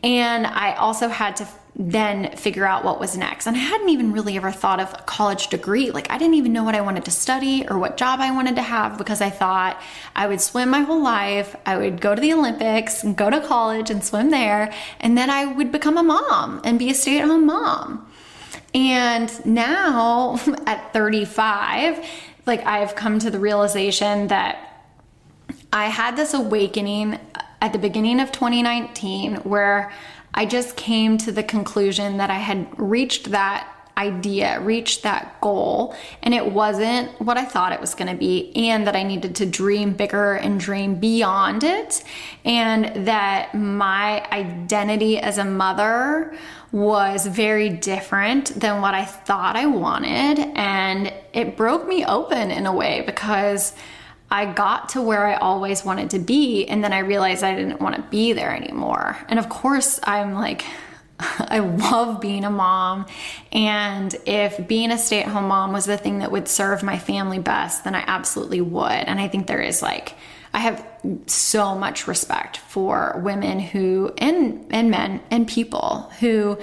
[0.03, 3.47] And I also had to then figure out what was next.
[3.47, 5.91] And I hadn't even really ever thought of a college degree.
[5.91, 8.57] Like, I didn't even know what I wanted to study or what job I wanted
[8.57, 9.81] to have because I thought
[10.15, 11.55] I would swim my whole life.
[11.65, 14.73] I would go to the Olympics, go to college and swim there.
[15.01, 18.07] And then I would become a mom and be a stay at home mom.
[18.75, 22.07] And now at 35,
[22.47, 24.67] like, I've come to the realization that
[25.73, 27.19] I had this awakening
[27.61, 29.93] at the beginning of 2019 where
[30.35, 33.69] I just came to the conclusion that I had reached that
[34.01, 38.51] idea, reached that goal, and it wasn't what I thought it was going to be,
[38.57, 42.03] and that I needed to dream bigger and dream beyond it,
[42.45, 46.35] and that my identity as a mother
[46.73, 52.67] was very different than what I thought I wanted, and it broke me open in
[52.67, 53.75] a way because.
[54.31, 57.81] I got to where I always wanted to be, and then I realized I didn't
[57.81, 59.19] want to be there anymore.
[59.29, 60.65] And of course, I'm like,
[61.19, 63.07] I love being a mom.
[63.53, 66.99] And if being a stay at home mom was the thing that would serve my
[66.99, 68.91] family best, then I absolutely would.
[68.91, 70.15] And I think there is like,
[70.53, 70.85] I have
[71.27, 76.59] so much respect for women who, and, and men and people who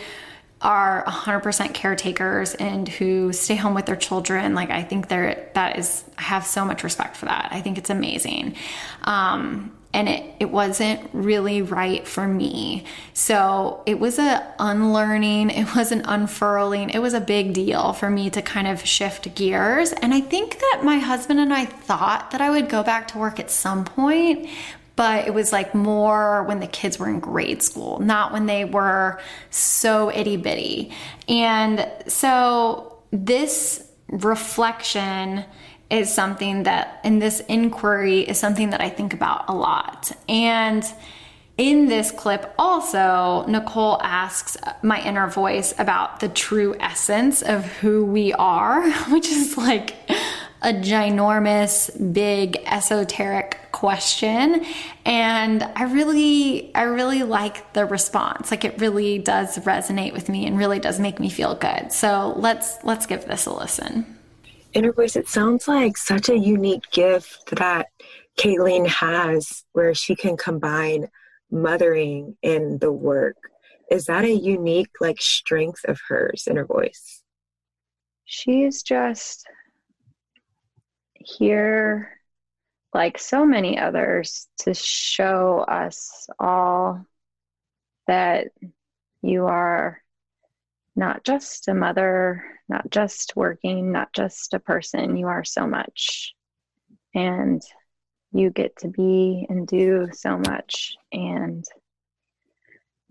[0.62, 5.78] are 100% caretakers and who stay home with their children like i think there that
[5.78, 8.56] is i have so much respect for that i think it's amazing
[9.04, 12.84] um, and it, it wasn't really right for me.
[13.14, 18.10] So it was a unlearning, it was an unfurling, it was a big deal for
[18.10, 19.94] me to kind of shift gears.
[19.94, 23.18] And I think that my husband and I thought that I would go back to
[23.18, 24.50] work at some point,
[24.98, 28.66] but it was like more when the kids were in grade school, not when they
[28.66, 29.22] were
[29.52, 30.92] so itty bitty.
[31.30, 35.46] And so this reflection
[35.90, 40.12] is something that, in this inquiry, is something that I think about a lot.
[40.28, 40.84] And
[41.58, 48.04] in this clip, also, Nicole asks my inner voice about the true essence of who
[48.04, 49.96] we are, which is like
[50.62, 54.66] a ginormous, big, esoteric question.
[55.06, 58.50] And I really, I really like the response.
[58.50, 61.92] Like it really does resonate with me and really does make me feel good.
[61.92, 64.18] So let's let's give this a listen.
[64.74, 67.90] Inner voice, it sounds like such a unique gift that
[68.40, 71.10] Kaileen has where she can combine
[71.52, 73.38] mothering and the work.
[73.92, 77.22] Is that a unique like strength of hers, inner voice?
[78.26, 79.46] She's just
[81.14, 82.17] here
[82.94, 87.06] like so many others to show us all
[88.08, 88.48] that
[89.22, 90.02] you are
[90.96, 95.16] not just a mother, not just working, not just a person.
[95.18, 96.34] You are so much.
[97.14, 97.62] And
[98.32, 100.96] you get to be and do so much.
[101.12, 101.64] And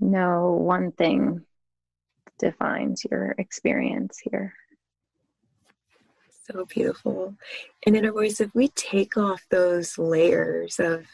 [0.01, 1.45] no one thing
[2.39, 4.55] defines your experience here.
[6.49, 7.35] So beautiful.
[7.85, 11.07] And inner voice, if we take off those layers of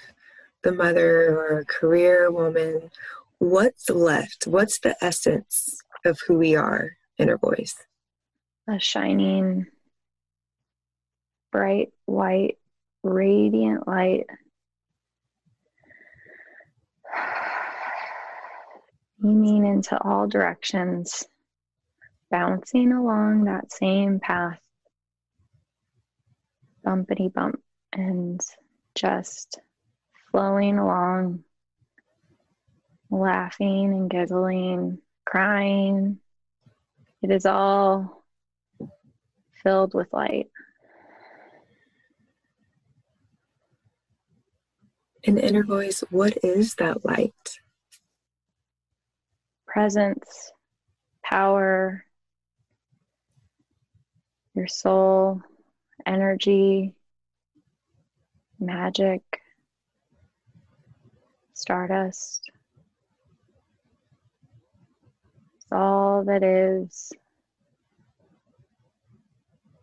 [0.62, 2.90] the mother or career woman,
[3.38, 4.46] what's left?
[4.46, 7.76] What's the essence of who we are, inner voice?
[8.68, 9.68] A shining,
[11.50, 12.58] bright, white,
[13.02, 14.26] radiant light.
[19.22, 21.24] Beaming into all directions,
[22.30, 24.61] bouncing along that same path,
[26.86, 27.60] bumpity bump,
[27.92, 28.40] and
[28.94, 29.60] just
[30.30, 31.44] flowing along,
[33.10, 36.18] laughing and giggling, crying.
[37.22, 38.24] It is all
[39.62, 40.50] filled with light.
[45.24, 47.32] An inner voice, what is that light?
[49.66, 50.50] Presence,
[51.22, 52.04] power,
[54.54, 55.42] your soul,
[56.07, 56.94] energy,
[58.59, 59.22] magic,
[61.55, 62.50] stardust.
[65.57, 67.12] It's all that is.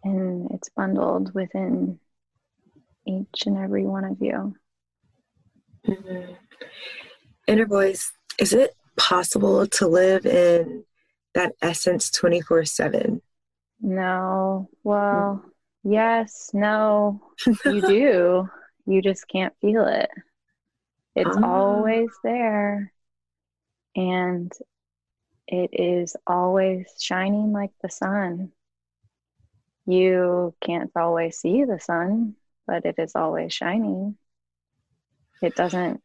[0.04, 2.00] And it's bundled within
[3.06, 4.56] each and every one of you.
[5.88, 6.34] Mm-hmm.
[7.48, 10.84] Inner voice, is it possible to live in
[11.34, 13.22] that essence 24 7?
[13.82, 14.70] No.
[14.84, 15.44] Well,
[15.84, 17.22] yes, no,
[17.66, 18.50] you do.
[18.86, 20.10] You just can't feel it.
[21.16, 21.46] It's oh.
[21.46, 22.92] always there.
[23.96, 24.52] And
[25.48, 28.52] it is always shining like the sun.
[29.86, 32.36] You can't always see the sun,
[32.68, 34.16] but it is always shining.
[35.42, 36.02] It doesn't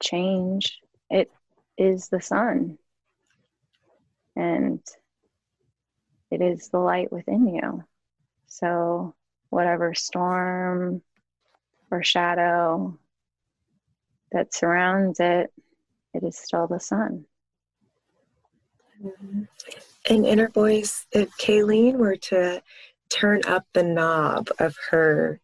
[0.00, 0.78] change.
[1.10, 1.30] It
[1.76, 2.78] is the sun.
[4.36, 4.80] And
[6.30, 7.84] it is the light within you.
[8.54, 9.14] So,
[9.48, 11.00] whatever storm
[11.90, 12.98] or shadow
[14.30, 15.50] that surrounds it,
[16.12, 17.24] it is still the sun.
[20.10, 22.62] An inner voice, if Kaileen were to
[23.08, 25.40] turn up the knob of her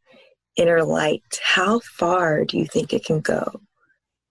[0.56, 3.62] inner light, how far do you think it can go?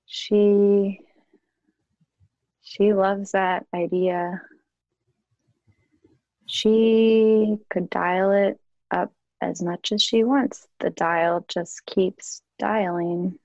[0.05, 0.99] She
[2.61, 4.43] she loves that idea.
[6.47, 8.59] she could dial it
[8.91, 9.11] up
[9.41, 10.67] as much as she wants.
[10.79, 13.37] The dial just keeps dialing,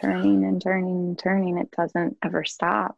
[0.00, 1.58] turning and turning and turning.
[1.58, 2.96] It doesn't ever stop.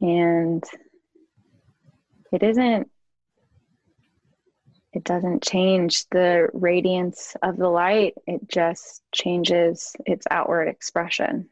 [0.00, 0.64] And
[2.32, 2.90] it isn't,
[4.92, 11.48] it doesn't change the radiance of the light, it just changes its outward expression.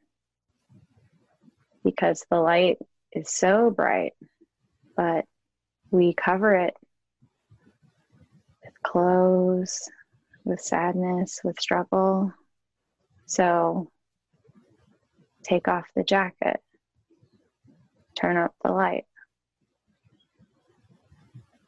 [1.85, 2.79] Because the light
[3.13, 4.15] is so bright,
[4.97, 5.25] but
[5.91, 6.75] we cover it
[8.87, 9.91] clothes,
[10.45, 12.33] with sadness, with struggle.
[13.27, 13.91] So
[15.43, 16.61] take off the jacket,
[18.15, 19.05] turn up the light.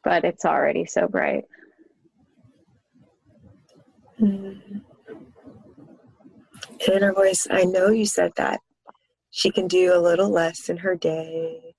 [0.04, 1.44] But it's already so bright.
[4.20, 4.78] Mm-hmm.
[6.92, 8.60] Inner voice, I know you said that.
[9.30, 11.74] She can do a little less in her day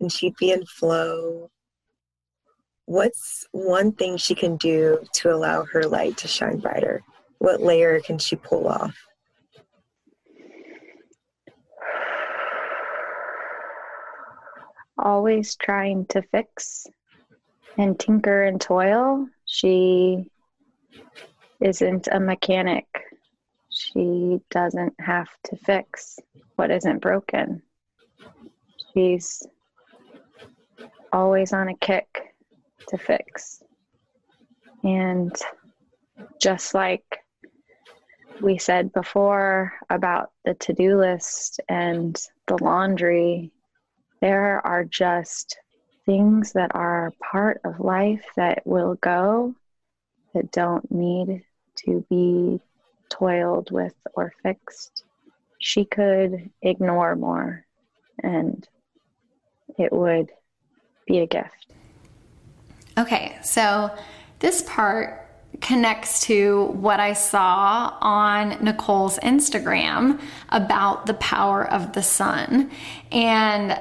[0.00, 1.50] and she'd be in flow
[2.86, 7.02] what's one thing she can do to allow her light to shine brighter?
[7.38, 8.96] What layer can she pull off?
[14.98, 16.86] Always trying to fix
[17.78, 19.26] and tinker and toil.
[19.46, 20.30] She
[21.60, 22.86] isn't a mechanic.
[23.70, 26.18] She doesn't have to fix
[26.56, 27.62] what isn't broken.
[28.92, 29.42] She's
[31.12, 32.31] always on a kick
[32.88, 33.62] to fix.
[34.84, 35.34] And
[36.40, 37.04] just like
[38.40, 43.52] we said before about the to do list and the laundry,
[44.20, 45.58] there are just
[46.06, 49.54] things that are part of life that will go
[50.34, 51.44] that don't need
[51.76, 52.60] to be
[53.08, 55.04] toiled with or fixed.
[55.58, 57.64] She could ignore more
[58.22, 58.66] and
[59.78, 60.30] it would
[61.06, 61.72] be a gift.
[62.98, 63.90] Okay, so
[64.40, 65.22] this part
[65.60, 70.20] connects to what I saw on Nicole's Instagram
[70.50, 72.70] about the power of the sun.
[73.10, 73.80] And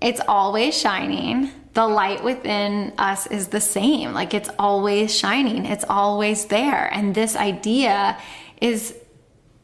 [0.00, 1.50] it's always shining.
[1.72, 4.12] The light within us is the same.
[4.12, 6.92] Like it's always shining, it's always there.
[6.92, 8.18] And this idea
[8.60, 8.94] is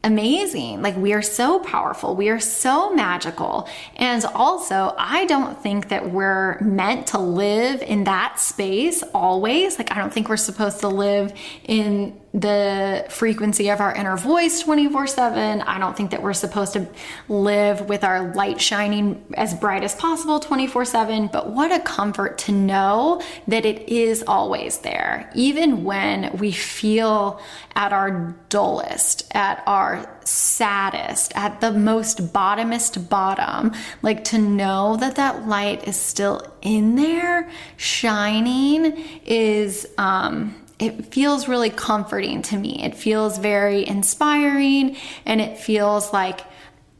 [0.05, 0.81] amazing.
[0.81, 2.15] Like we are so powerful.
[2.15, 3.67] We are so magical.
[3.95, 9.77] And also, I don't think that we're meant to live in that space always.
[9.77, 11.33] Like I don't think we're supposed to live
[11.63, 15.61] in the frequency of our inner voice 24 7.
[15.61, 16.85] I don't think that we're supposed to
[17.29, 21.27] live with our light shining as bright as possible 24 7.
[21.27, 27.39] But what a comfort to know that it is always there, even when we feel
[27.73, 33.71] at our dullest, at our saddest, at the most bottomest bottom.
[34.01, 41.47] Like to know that that light is still in there, shining, is, um, it feels
[41.47, 42.83] really comforting to me.
[42.83, 46.41] It feels very inspiring and it feels like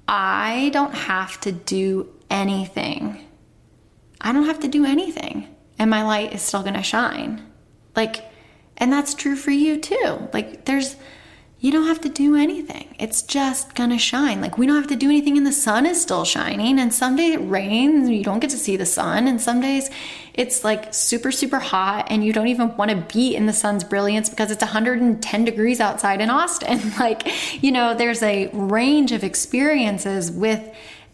[0.08, 3.26] I don't have to do anything.
[4.22, 7.46] I don't have to do anything and my light is still going to shine.
[7.96, 8.24] Like,
[8.78, 10.30] and that's true for you too.
[10.34, 10.96] Like, there's,
[11.66, 12.94] you don't have to do anything.
[13.00, 14.40] It's just gonna shine.
[14.40, 16.78] Like we don't have to do anything and the sun is still shining.
[16.78, 19.28] And some days it rains, you don't get to see the sun.
[19.28, 19.90] And some days
[20.36, 23.84] it's like super, super hot and you don't even want to be in the sun's
[23.84, 26.94] brilliance because it's 110 degrees outside in Austin.
[27.00, 27.28] like,
[27.64, 30.62] you know, there's a range of experiences with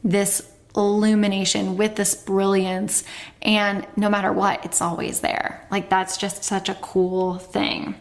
[0.03, 3.05] this illumination, with this brilliance.
[3.41, 5.65] And no matter what, it's always there.
[5.71, 7.95] Like that's just such a cool thing.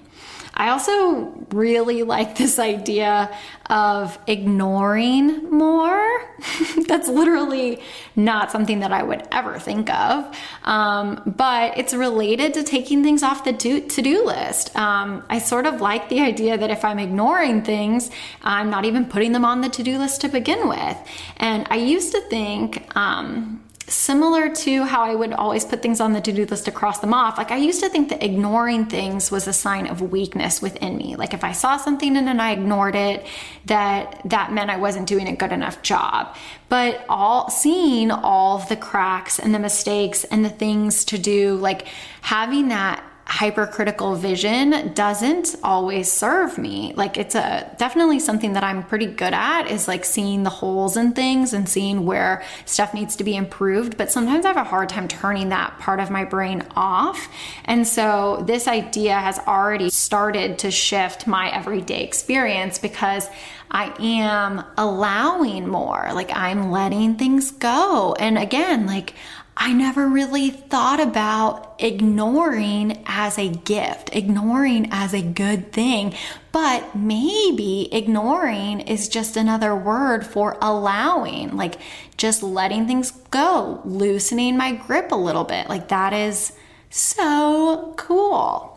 [0.54, 3.34] I also really like this idea
[3.68, 6.22] of ignoring more.
[6.88, 7.80] That's literally
[8.16, 13.22] not something that I would ever think of, um, but it's related to taking things
[13.22, 14.76] off the to do list.
[14.76, 18.10] Um, I sort of like the idea that if I'm ignoring things,
[18.42, 20.96] I'm not even putting them on the to do list to begin with.
[21.36, 26.12] And I used to think, um, similar to how I would always put things on
[26.12, 27.36] the to do list to cross them off.
[27.36, 31.16] Like I used to think that ignoring things was a sign of weakness within me.
[31.16, 33.26] Like if I saw something and then I ignored it,
[33.66, 36.34] that that meant I wasn't doing a good enough job.
[36.68, 41.86] But all seeing all the cracks and the mistakes and the things to do, like
[42.22, 43.02] having that
[43.40, 46.92] hypercritical vision doesn't always serve me.
[46.94, 50.98] Like it's a definitely something that I'm pretty good at is like seeing the holes
[50.98, 54.64] in things and seeing where stuff needs to be improved, but sometimes I have a
[54.64, 57.30] hard time turning that part of my brain off.
[57.64, 63.26] And so this idea has already started to shift my everyday experience because
[63.70, 66.10] I am allowing more.
[66.12, 68.14] Like I'm letting things go.
[68.18, 69.14] And again, like
[69.56, 76.14] I never really thought about ignoring as a gift, ignoring as a good thing.
[76.52, 81.76] But maybe ignoring is just another word for allowing, like
[82.16, 85.68] just letting things go, loosening my grip a little bit.
[85.68, 86.52] Like that is
[86.88, 88.70] so cool.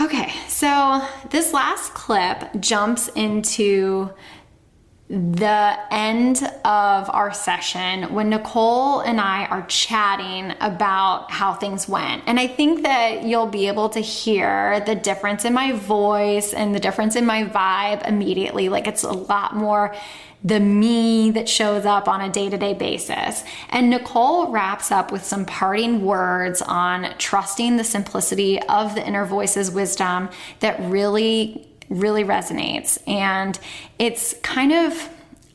[0.00, 4.10] Okay, so this last clip jumps into
[5.10, 12.24] the end of our session when Nicole and I are chatting about how things went.
[12.26, 16.74] And I think that you'll be able to hear the difference in my voice and
[16.74, 18.68] the difference in my vibe immediately.
[18.68, 19.94] Like it's a lot more
[20.44, 23.44] the me that shows up on a day to day basis.
[23.70, 29.24] And Nicole wraps up with some parting words on trusting the simplicity of the inner
[29.24, 30.28] voice's wisdom
[30.60, 32.98] that really really resonates.
[33.06, 33.58] And
[33.98, 35.08] it's kind of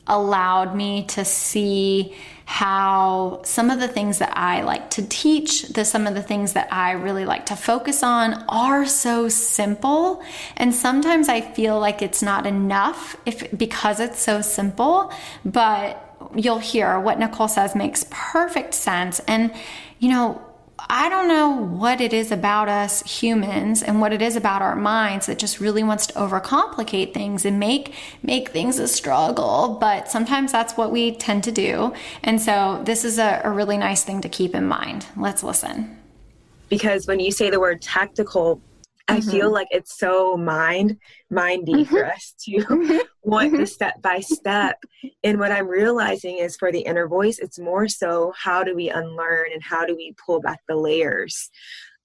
[0.06, 2.14] allowed me to see
[2.46, 6.52] how some of the things that I like to teach, the some of the things
[6.52, 10.22] that I really like to focus on are so simple.
[10.56, 15.10] And sometimes I feel like it's not enough if because it's so simple,
[15.44, 16.00] but
[16.36, 19.20] you'll hear what Nicole says makes perfect sense.
[19.20, 19.50] And
[19.98, 20.43] you know,
[20.88, 24.76] I don't know what it is about us humans and what it is about our
[24.76, 30.08] minds that just really wants to overcomplicate things and make make things a struggle, but
[30.08, 31.94] sometimes that's what we tend to do.
[32.22, 35.06] And so this is a, a really nice thing to keep in mind.
[35.16, 35.98] Let's listen.
[36.68, 38.60] Because when you say the word tactical,
[39.06, 39.30] I mm-hmm.
[39.30, 40.96] feel like it's so mind
[41.30, 41.94] mindy mm-hmm.
[41.94, 44.82] for us to want the step by step.
[45.22, 48.88] And what I'm realizing is for the inner voice, it's more so how do we
[48.88, 51.50] unlearn and how do we pull back the layers.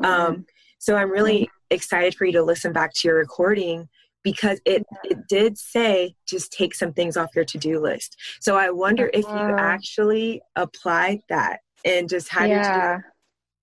[0.03, 0.11] Mm-hmm.
[0.11, 0.45] Um,
[0.77, 1.75] so I'm really mm-hmm.
[1.75, 3.87] excited for you to listen back to your recording
[4.23, 8.17] because it it did say just take some things off your to-do list.
[8.41, 12.87] So I wonder if you actually applied that and just had yeah.
[12.87, 13.05] your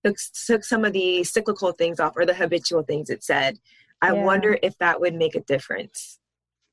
[0.07, 3.59] took, took some of the cyclical things off or the habitual things it said.
[4.01, 4.23] I yeah.
[4.23, 6.19] wonder if that would make a difference.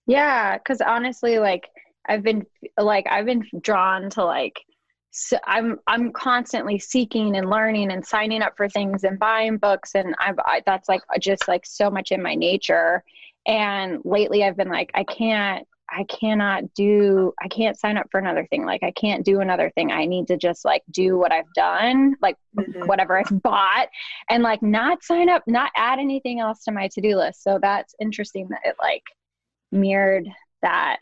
[0.07, 1.69] Yeah because honestly like
[2.09, 2.45] i've been
[2.79, 4.61] like i've been drawn to like
[5.11, 9.95] so i'm i'm constantly seeking and learning and signing up for things and buying books
[9.95, 13.03] and i've I, that's like just like so much in my nature.
[13.47, 15.67] And lately i've been like i can't
[15.97, 18.65] I cannot do, I can't sign up for another thing.
[18.65, 19.93] Like, I can't do another thing.
[19.93, 22.87] I need to just like do what I've done, like mm-hmm.
[22.87, 23.89] whatever I've bought,
[24.29, 27.45] and like not sign up, not add anything else to my to do list.
[27.45, 29.05] So that's interesting that it like
[29.71, 30.29] mirrored
[30.63, 30.99] that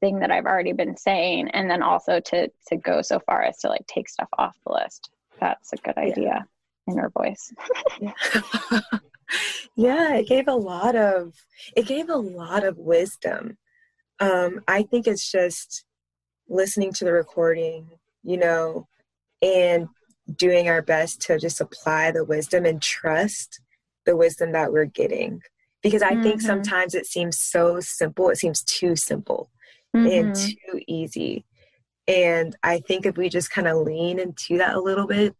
[0.00, 1.50] thing that I've already been saying.
[1.50, 4.72] And then also to, to go so far as to like take stuff off the
[4.72, 5.10] list.
[5.40, 6.46] That's a good idea.
[6.88, 6.92] Yeah.
[6.92, 7.52] Inner voice.
[8.00, 8.12] yeah.
[9.76, 11.34] yeah, it gave a lot of,
[11.76, 13.56] it gave a lot of wisdom
[14.20, 15.84] um, I think it's just
[16.48, 17.88] listening to the recording,
[18.22, 18.86] you know,
[19.42, 19.88] and
[20.36, 23.60] doing our best to just apply the wisdom and trust
[24.04, 25.42] the wisdom that we're getting.
[25.82, 26.22] Because I mm-hmm.
[26.22, 29.50] think sometimes it seems so simple, it seems too simple
[29.94, 30.06] mm-hmm.
[30.06, 31.44] and too easy.
[32.08, 35.34] And I think if we just kind of lean into that a little bit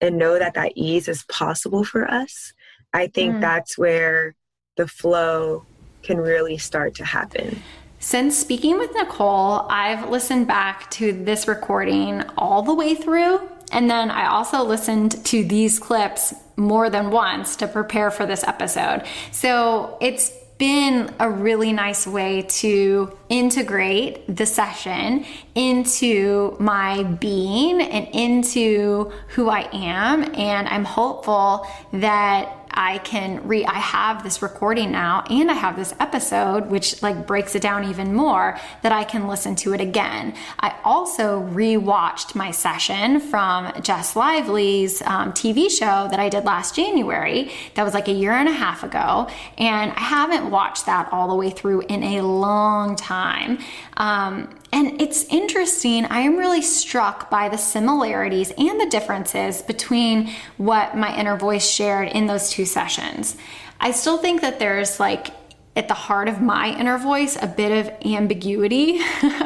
[0.00, 2.52] and know that that ease is possible for us,
[2.92, 3.40] I think mm.
[3.40, 4.36] that's where
[4.76, 5.66] the flow
[6.02, 7.62] can really start to happen.
[8.04, 13.40] Since speaking with Nicole, I've listened back to this recording all the way through.
[13.72, 18.44] And then I also listened to these clips more than once to prepare for this
[18.44, 19.04] episode.
[19.32, 25.24] So it's been a really nice way to integrate the session
[25.54, 30.24] into my being and into who I am.
[30.34, 35.76] And I'm hopeful that I can re I have this recording now and I have
[35.76, 39.80] this episode which like breaks it down even more that I can listen to it
[39.80, 40.34] again.
[40.58, 46.74] I also rewatched my session from Jess Lively's um, TV show that I did last
[46.74, 47.52] January.
[47.74, 51.28] That was like a year and a half ago, and I haven't watched that all
[51.28, 53.58] the way through in a long time.
[53.96, 60.32] Um, and it's interesting, I am really struck by the similarities and the differences between
[60.56, 63.36] what my inner voice shared in those two sessions.
[63.80, 65.28] I still think that there's like
[65.76, 69.00] at the heart of my inner voice a bit of ambiguity.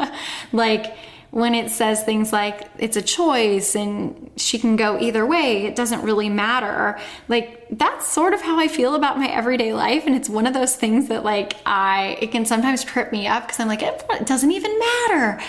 [0.53, 0.97] like,
[1.31, 5.77] when it says things like it's a choice and she can go either way, it
[5.77, 6.99] doesn't really matter.
[7.29, 10.05] Like that's sort of how I feel about my everyday life.
[10.07, 13.45] And it's one of those things that like I, it can sometimes trip me up
[13.45, 15.41] because I'm like, it, doesn't even matter.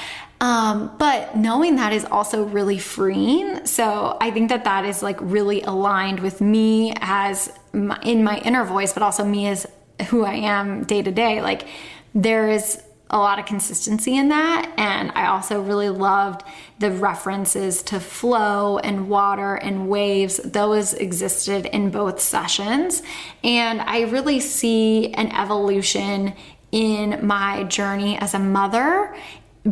[0.41, 3.65] Um, but knowing that is also really freeing.
[3.65, 8.39] So I think that that is like really aligned with me as my, in my
[8.39, 9.65] inner voice, but also me as
[10.07, 11.41] who I am day to day.
[11.41, 11.67] Like
[12.13, 14.71] there is a lot of consistency in that.
[14.77, 16.43] And I also really loved
[16.77, 20.37] the references to flow and water and waves.
[20.37, 23.01] Those existed in both sessions.
[23.43, 26.33] And I really see an evolution
[26.71, 29.15] in my journey as a mother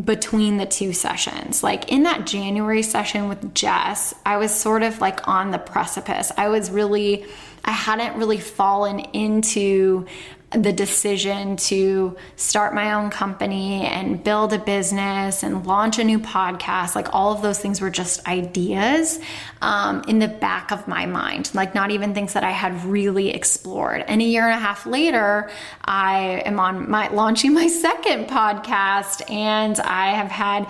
[0.04, 1.64] between the two sessions.
[1.64, 6.32] Like in that January session with Jess, I was sort of like on the precipice.
[6.38, 7.26] I was really,
[7.64, 10.06] I hadn't really fallen into
[10.52, 16.18] the decision to start my own company and build a business and launch a new
[16.20, 19.20] podcast like all of those things were just ideas
[19.62, 23.30] um, in the back of my mind like not even things that i had really
[23.30, 24.02] explored.
[24.08, 25.50] And a year and a half later
[25.84, 30.66] i am on my launching my second podcast and i have had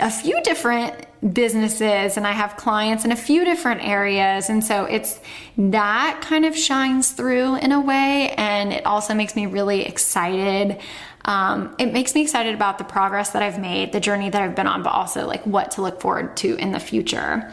[0.00, 4.50] a few different businesses and I have clients in a few different areas.
[4.50, 5.20] And so it's
[5.56, 8.34] that kind of shines through in a way.
[8.36, 10.78] And it also makes me really excited.
[11.24, 14.54] Um, it makes me excited about the progress that I've made, the journey that I've
[14.54, 17.50] been on, but also like what to look forward to in the future.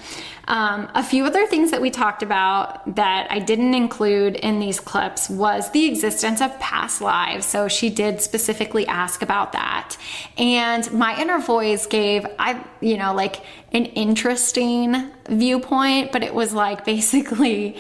[0.48, 4.80] Um, a few other things that we talked about that I didn't include in these
[4.80, 7.46] clips was the existence of past lives.
[7.46, 9.96] So she did specifically ask about that.
[10.38, 13.42] And my inner voice gave, I, you know, like
[13.72, 17.78] an interesting viewpoint, but it was like basically,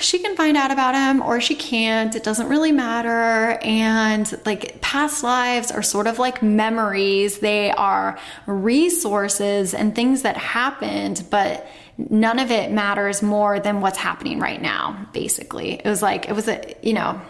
[0.00, 2.14] she can find out about him or she can't.
[2.14, 3.58] It doesn't really matter.
[3.62, 10.36] And like past lives are sort of like memories, they are resources and things that
[10.36, 11.66] happened, but
[11.96, 15.74] none of it matters more than what's happening right now, basically.
[15.74, 17.20] It was like, it was a, you know,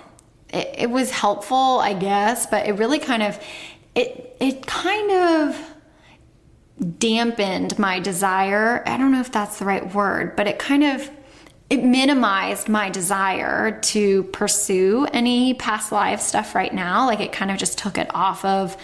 [0.53, 3.39] it, it was helpful, I guess, but it really kind of,
[3.95, 5.77] it, it kind of,
[6.99, 8.83] dampened my desire.
[8.87, 11.11] I don't know if that's the right word, but it kind of
[11.71, 17.07] it minimized my desire to pursue any past life stuff right now.
[17.07, 18.77] Like it kind of just took it off of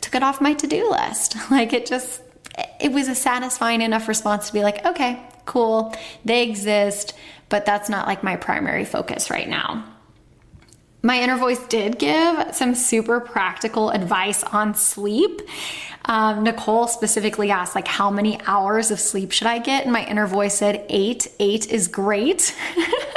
[0.00, 1.36] took it off my to-do list.
[1.50, 2.22] Like it just
[2.80, 5.94] it was a satisfying enough response to be like, okay, cool.
[6.24, 7.14] They exist,
[7.48, 9.84] but that's not like my primary focus right now.
[11.02, 15.40] My inner voice did give some super practical advice on sleep.
[16.04, 19.84] Um, Nicole specifically asked, like, how many hours of sleep should I get?
[19.84, 21.28] And my inner voice said, eight.
[21.38, 22.54] Eight is great.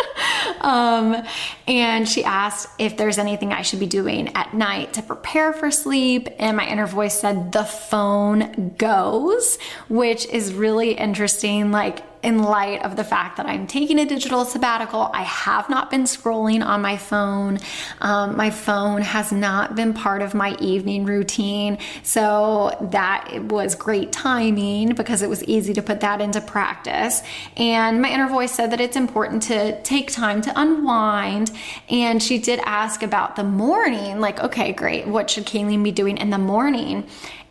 [0.62, 1.24] um,
[1.68, 5.72] and she asked if there's anything I should be doing at night to prepare for
[5.72, 6.30] sleep.
[6.40, 9.58] And my inner voice said, the phone goes,
[9.90, 11.72] which is really interesting.
[11.72, 15.10] Like, in light of the fact that I'm taking a digital sabbatical.
[15.14, 17.60] I have not been scrolling on my phone.
[18.00, 21.78] Um, my phone has not been part of my evening routine.
[22.02, 27.22] So that was great timing because it was easy to put that into practice.
[27.58, 31.52] And my inner voice said that it's important to take time to unwind.
[31.90, 35.08] And she did ask about the morning like, okay, great.
[35.08, 37.06] What should Kaileen be doing in the morning?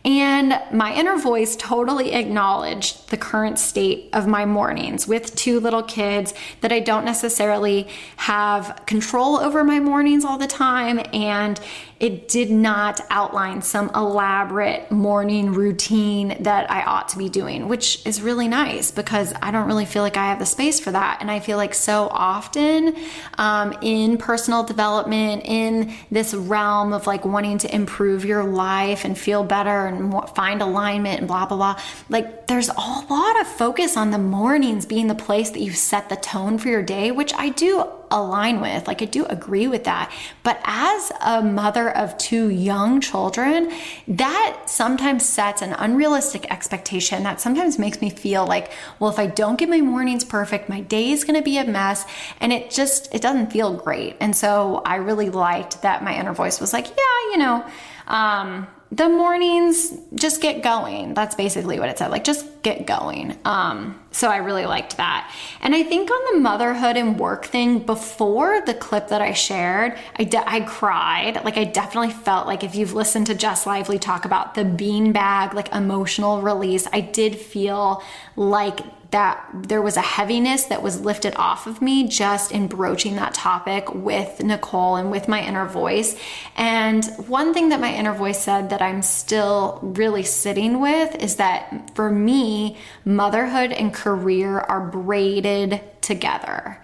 [0.05, 5.83] And my inner voice totally acknowledged the current state of my mornings with two little
[5.83, 7.87] kids that I don't necessarily
[8.17, 10.99] have control over my mornings all the time.
[11.13, 11.57] And
[12.03, 18.05] it did not outline some elaborate morning routine that I ought to be doing, which
[18.05, 21.19] is really nice because I don't really feel like I have the space for that.
[21.21, 22.97] And I feel like so often
[23.37, 29.17] um, in personal development, in this realm of like wanting to improve your life and
[29.17, 33.95] feel better and find alignment and blah, blah, blah, like there's a lot of focus
[33.95, 37.33] on the mornings being the place that you set the tone for your day, which
[37.33, 38.87] I do align with.
[38.87, 40.11] Like, I do agree with that.
[40.43, 43.71] But as a mother of two young children,
[44.07, 49.27] that sometimes sets an unrealistic expectation that sometimes makes me feel like, well, if I
[49.27, 52.05] don't get my mornings perfect, my day is going to be a mess.
[52.39, 54.15] And it just, it doesn't feel great.
[54.19, 57.65] And so I really liked that my inner voice was like, yeah, you know,
[58.07, 61.15] um, the mornings just get going.
[61.15, 63.35] That's basically what it said like just get going.
[63.43, 65.33] Um, so i really liked that.
[65.61, 69.97] And i think on the motherhood and work thing before the clip that i shared
[70.17, 71.43] i, de- I cried.
[71.43, 75.53] Like i definitely felt like if you've listened to jess lively talk about the beanbag
[75.53, 78.03] like emotional release i did feel
[78.35, 78.79] like
[79.13, 83.31] that there was a heaviness that was lifted off of me just in broaching that
[83.31, 86.19] topic with Nicole and with my inner voice.
[86.55, 91.35] And one thing that my inner voice said that I'm still really sitting with is
[91.35, 96.81] that for me, motherhood and career are braided together.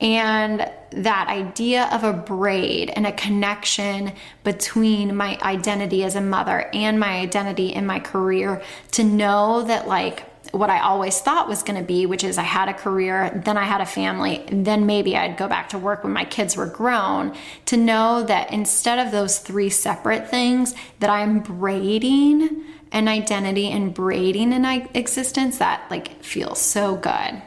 [0.00, 4.12] And that idea of a braid and a connection
[4.44, 8.62] between my identity as a mother and my identity in my career
[8.92, 12.42] to know that, like, what I always thought was going to be, which is I
[12.42, 16.04] had a career, then I had a family, then maybe I'd go back to work
[16.04, 17.34] when my kids were grown,
[17.66, 23.94] to know that instead of those three separate things, that I'm braiding an identity and
[23.94, 27.42] braiding an existence that like feels so good.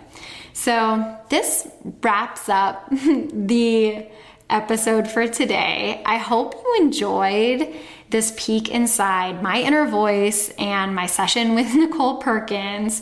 [0.53, 1.68] So this
[2.01, 4.08] wraps up the
[4.49, 6.01] episode for today.
[6.06, 7.76] I hope you enjoyed
[8.10, 13.01] this peek inside my inner voice and my session with Nicole Perkins.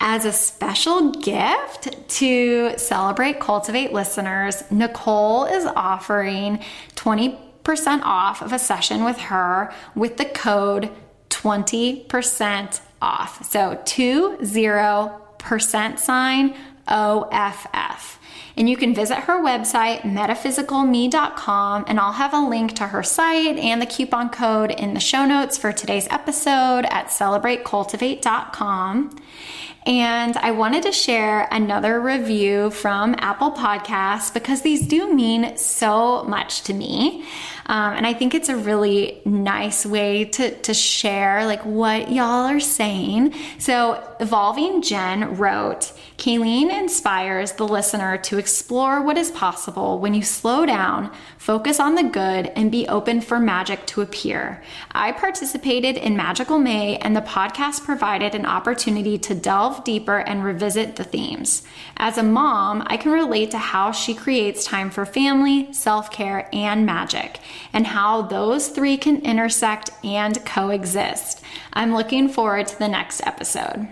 [0.00, 6.62] As a special gift to celebrate Cultivate listeners, Nicole is offering
[6.96, 7.38] 20%
[8.02, 10.90] off of a session with her with the code
[11.30, 13.50] 20% off.
[13.50, 16.54] So 20% sign
[16.88, 18.18] OFF.
[18.56, 23.56] And you can visit her website, metaphysicalme.com, and I'll have a link to her site
[23.56, 29.16] and the coupon code in the show notes for today's episode at celebratecultivate.com.
[29.86, 36.24] And I wanted to share another review from Apple Podcasts because these do mean so
[36.24, 37.26] much to me.
[37.66, 42.46] Um, and I think it's a really nice way to, to share like what y'all
[42.46, 43.34] are saying.
[43.58, 50.22] So Evolving Jen wrote, Kaileen inspires the listener to explore what is possible when you
[50.22, 54.62] slow down, focus on the good, and be open for magic to appear.
[54.92, 60.44] I participated in Magical May, and the podcast provided an opportunity to delve deeper and
[60.44, 61.64] revisit the themes.
[61.96, 66.48] As a mom, I can relate to how she creates time for family, self care,
[66.52, 67.40] and magic,
[67.72, 71.42] and how those three can intersect and coexist.
[71.72, 73.88] I'm looking forward to the next episode.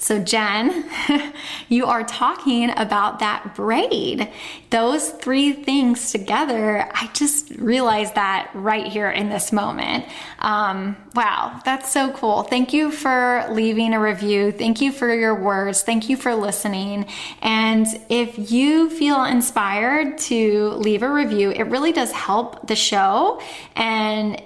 [0.00, 0.86] So, Jen,
[1.68, 4.30] you are talking about that braid.
[4.70, 10.06] Those three things together, I just realized that right here in this moment.
[10.38, 12.44] Um, wow, that's so cool.
[12.44, 14.52] Thank you for leaving a review.
[14.52, 15.82] Thank you for your words.
[15.82, 17.04] Thank you for listening.
[17.42, 23.42] And if you feel inspired to leave a review, it really does help the show
[23.76, 24.40] and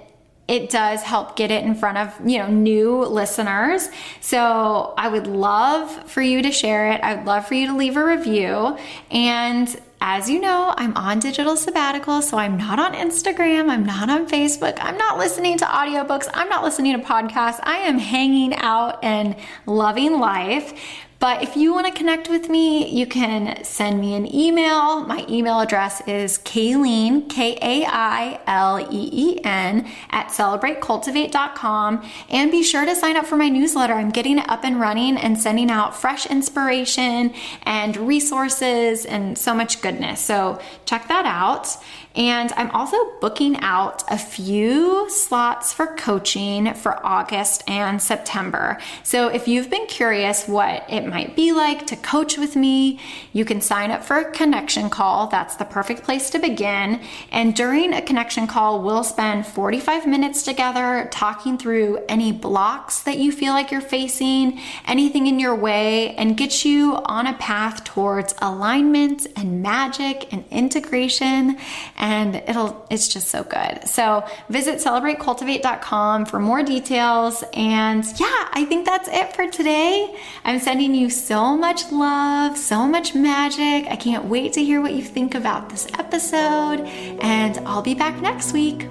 [0.47, 3.89] it does help get it in front of you know new listeners.
[4.21, 7.01] So i would love for you to share it.
[7.01, 8.77] I would love for you to leave a review.
[9.09, 14.07] And as you know, I'm on digital sabbatical, so I'm not on Instagram, I'm not
[14.07, 17.59] on Facebook, I'm not listening to audiobooks, I'm not listening to podcasts.
[17.63, 19.35] I am hanging out and
[19.65, 20.79] loving life.
[21.19, 25.01] But if you want to connect with me, you can send me an email.
[25.05, 32.09] My email address is Kaileen, K A I L E E N, at celebratecultivate.com.
[32.29, 33.93] And be sure to sign up for my newsletter.
[33.93, 39.55] I'm getting it up and running and sending out fresh inspiration and resources and so
[39.55, 40.19] much goodness.
[40.19, 41.77] So check that out.
[42.15, 48.79] And I'm also booking out a few slots for coaching for August and September.
[49.03, 52.99] So if you've been curious what it might be like to coach with me,
[53.33, 55.27] you can sign up for a connection call.
[55.27, 57.01] That's the perfect place to begin.
[57.31, 63.17] And during a connection call, we'll spend 45 minutes together talking through any blocks that
[63.17, 67.83] you feel like you're facing, anything in your way, and get you on a path
[67.83, 71.57] towards alignment and magic and integration
[71.97, 73.87] and it'll it's just so good.
[73.87, 77.43] So visit celebratecultivate.com for more details.
[77.53, 80.15] And yeah, I think that's it for today.
[80.43, 80.59] I'm
[80.95, 83.85] sending you so much love, so much magic.
[83.91, 86.79] I can't wait to hear what you think about this episode,
[87.21, 88.87] and I'll be back next week.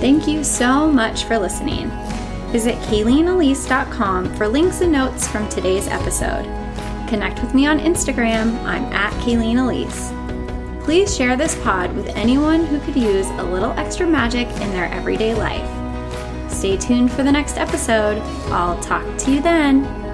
[0.00, 1.90] Thank you so much for listening.
[2.50, 6.44] Visit KaileenElise.com for links and notes from today's episode.
[7.08, 8.60] Connect with me on Instagram.
[8.64, 10.12] I'm at Kaileen Elise.
[10.84, 14.90] Please share this pod with anyone who could use a little extra magic in their
[14.92, 15.70] everyday life.
[16.50, 18.18] Stay tuned for the next episode.
[18.50, 20.05] I'll talk to you then.